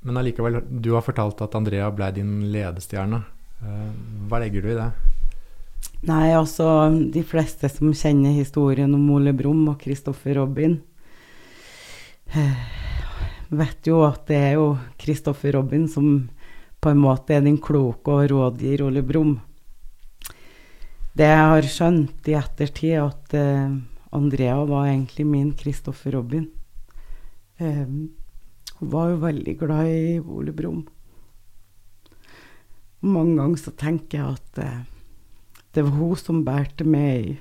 men 0.00 0.20
allikevel, 0.22 0.62
du 0.70 0.94
har 0.94 1.04
fortalt 1.04 1.42
at 1.44 1.58
Andrea 1.58 1.90
ble 1.92 2.08
din 2.16 2.32
ledestjerne. 2.54 3.24
Eh, 3.60 3.90
hva 4.30 4.40
legger 4.40 4.64
du 4.64 4.72
i 4.72 4.78
det? 4.78 4.88
Nei, 6.06 6.30
altså 6.30 6.90
De 7.10 7.24
fleste 7.26 7.68
som 7.70 7.90
kjenner 7.94 8.36
historien 8.36 8.92
om 8.94 9.10
Ole 9.14 9.32
Brumm 9.34 9.66
og 9.70 9.80
Kristoffer 9.82 10.38
Robin, 10.38 10.78
eh, 12.30 12.87
vet 13.48 13.88
jo 13.88 14.02
at 14.06 14.26
det 14.28 14.38
er 14.38 14.56
jo 14.58 14.72
Kristoffer 15.00 15.54
Robin 15.56 15.86
som 15.88 16.28
på 16.78 16.92
en 16.92 17.00
måte 17.02 17.34
er 17.34 17.44
din 17.44 17.58
kloke 17.58 18.14
og 18.14 18.28
rådgir 18.30 18.84
Ole 18.86 19.02
Brumm. 19.02 19.38
Det 21.18 21.26
jeg 21.26 21.46
har 21.50 21.66
skjønt 21.66 22.28
i 22.30 22.36
ettertid, 22.38 22.94
at 23.02 23.34
uh, 23.34 23.74
Andrea 24.14 24.60
var 24.68 24.86
egentlig 24.86 25.26
min 25.26 25.50
Kristoffer 25.58 26.14
Robin. 26.14 26.46
Um, 27.58 28.14
hun 28.78 28.92
var 28.92 29.10
jo 29.10 29.18
veldig 29.24 29.56
glad 29.58 29.90
i 29.90 30.20
Ole 30.20 30.54
Brumm. 30.54 30.84
Mange 33.02 33.34
ganger 33.40 33.58
så 33.58 33.74
tenker 33.74 34.20
jeg 34.20 34.38
at 34.38 34.62
uh, 34.62 34.86
det 35.74 35.82
var 35.88 35.96
hun 35.98 36.20
som 36.20 36.44
bærte 36.46 36.86
meg 36.86 37.26
i 37.32 37.36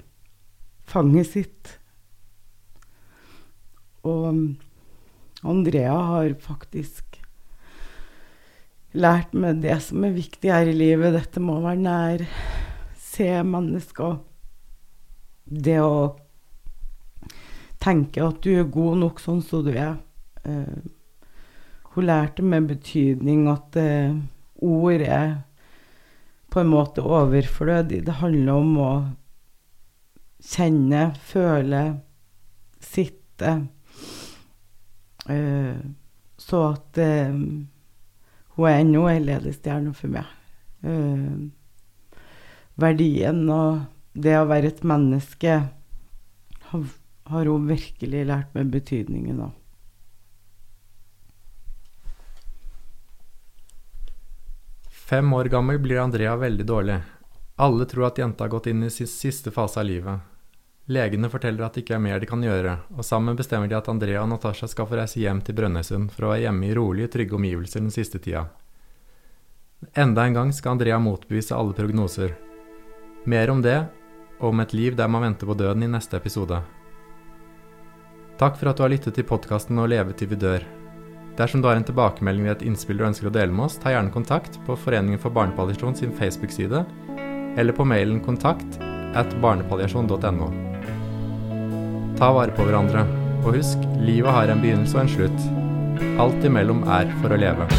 fanget 0.89 1.29
sitt. 1.29 1.77
Og 4.07 4.57
Andrea 5.45 5.93
har 5.93 6.33
faktisk 6.41 7.19
lært 8.97 9.35
meg 9.37 9.61
det 9.61 9.75
som 9.85 10.05
er 10.07 10.15
viktig 10.15 10.51
her 10.51 10.69
i 10.69 10.75
livet. 10.75 11.13
Dette 11.13 11.43
må 11.43 11.59
være 11.61 11.81
nær. 11.81 12.23
Se 12.97 13.29
mennesker. 13.45 14.17
Det 15.47 15.77
å 15.81 16.15
tenke 17.81 18.25
at 18.25 18.41
du 18.43 18.55
er 18.57 18.71
god 18.71 19.03
nok 19.03 19.21
sånn 19.21 19.43
som 19.45 19.63
du 19.65 19.73
er. 19.75 19.99
Uh, 20.47 20.81
hun 21.93 22.09
lærte 22.09 22.45
med 22.45 22.69
betydning 22.71 23.47
at 23.51 23.77
uh, 23.79 24.17
ord 24.63 25.03
er 25.05 25.37
på 26.51 26.61
en 26.63 26.71
måte 26.71 27.05
overflødig. 27.05 28.03
Det 28.07 28.19
handler 28.21 28.53
om 28.57 28.75
å 28.81 28.91
kjenne, 30.43 31.11
føle, 31.29 31.83
sitte. 32.81 33.59
Uh, 35.27 35.75
så 36.37 36.61
at 36.71 36.99
uh, 37.01 37.35
hun 38.57 38.69
er 38.69 38.81
ennå 38.81 39.05
ei 39.11 39.19
ledestjerne 39.23 39.93
for 39.97 40.13
meg. 40.13 40.29
Uh, 40.85 41.49
verdien 42.77 43.43
og 43.51 43.83
det 44.17 44.37
å 44.37 44.47
være 44.49 44.71
et 44.71 44.83
menneske 44.87 45.59
har, 46.71 46.83
har 47.31 47.49
hun 47.49 47.67
virkelig 47.69 48.23
lært 48.29 48.55
meg 48.57 48.71
betydningen 48.73 49.41
av. 49.49 49.55
Fem 55.07 55.29
år 55.33 55.47
gammel 55.47 55.77
blir 55.79 56.01
Andrea 56.01 56.33
veldig 56.35 56.65
dårlig. 56.67 56.97
Alle 57.63 57.85
tror 57.87 58.09
at 58.09 58.17
jenta 58.19 58.43
har 58.43 58.51
gått 58.51 58.67
inn 58.67 58.83
i 58.83 58.89
sin 58.91 59.07
siste 59.07 59.53
fase 59.55 59.79
av 59.79 59.87
livet. 59.87 60.36
Legene 60.87 61.27
forteller 61.27 61.65
at 61.65 61.75
det 61.75 61.83
ikke 61.83 61.97
er 61.97 62.03
mer 62.03 62.21
de 62.23 62.27
kan 62.29 62.43
gjøre, 62.43 62.77
og 62.95 63.03
sammen 63.03 63.35
bestemmer 63.35 63.67
de 63.67 63.75
at 63.75 63.89
Andrea 63.91 64.21
og 64.21 64.29
Natasha 64.31 64.69
skal 64.71 64.87
få 64.87 64.95
reise 64.95 65.19
hjem 65.19 65.41
til 65.43 65.57
Brønnøysund 65.57 66.13
for 66.15 66.27
å 66.27 66.31
være 66.31 66.45
hjemme 66.45 66.69
i 66.69 66.75
rolige, 66.77 67.11
trygge 67.11 67.35
omgivelser 67.35 67.83
den 67.83 67.91
siste 67.91 68.21
tida. 68.23 68.45
Enda 69.99 70.23
en 70.23 70.37
gang 70.37 70.53
skal 70.55 70.77
Andrea 70.77 70.99
motbevise 71.03 71.57
alle 71.57 71.75
prognoser. 71.75 72.37
Mer 73.27 73.51
om 73.51 73.59
det, 73.61 73.81
og 74.39 74.53
om 74.53 74.63
et 74.63 74.73
liv 74.73 74.95
der 74.95 75.11
man 75.11 75.25
venter 75.27 75.49
på 75.49 75.57
døden 75.59 75.83
i 75.83 75.91
neste 75.91 76.15
episode. 76.21 76.61
Takk 78.39 78.55
for 78.55 78.71
at 78.71 78.79
du 78.79 78.85
har 78.85 78.93
lyttet 78.93 79.17
til 79.17 79.27
podkasten 79.27 79.81
Å 79.81 79.89
leve 79.89 80.15
til 80.15 80.31
vi 80.31 80.39
dør. 80.39 80.63
Dersom 81.37 81.61
du 81.61 81.67
har 81.67 81.75
en 81.77 81.85
tilbakemelding 81.85 82.47
ved 82.47 82.55
et 82.55 82.65
innspill 82.69 83.01
du 83.01 83.05
ønsker 83.09 83.27
å 83.27 83.33
dele 83.33 83.51
med 83.51 83.67
oss, 83.67 83.75
ta 83.81 83.91
gjerne 83.91 84.13
kontakt 84.13 84.55
på 84.65 84.77
Foreningen 84.79 85.19
for 85.21 85.35
barnepalliasjon 85.35 85.99
sin 85.99 86.15
Facebook-side, 86.15 86.85
eller 87.59 87.75
på 87.75 87.85
mailen 87.85 88.23
kontakt 88.23 88.79
at 89.17 89.35
barnepalliasjon.no. 89.43 90.76
Ta 92.17 92.31
vare 92.33 92.53
på 92.57 92.65
hverandre, 92.65 93.03
og 93.43 93.59
husk, 93.59 93.83
livet 94.01 94.33
har 94.33 94.49
en 94.49 94.63
begynnelse 94.63 94.97
og 94.97 95.03
en 95.03 95.13
slutt. 95.13 95.47
Alt 96.17 96.49
imellom 96.49 96.81
er 96.89 97.13
for 97.21 97.29
å 97.29 97.37
leve. 97.37 97.69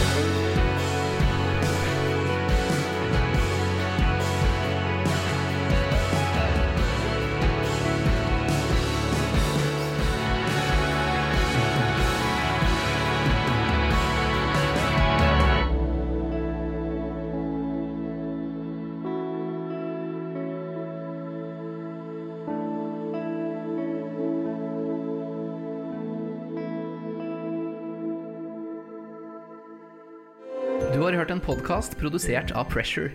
Podkast 31.69 31.99
produsert 31.99 32.51
av 32.51 32.65
Pressure. 32.65 33.11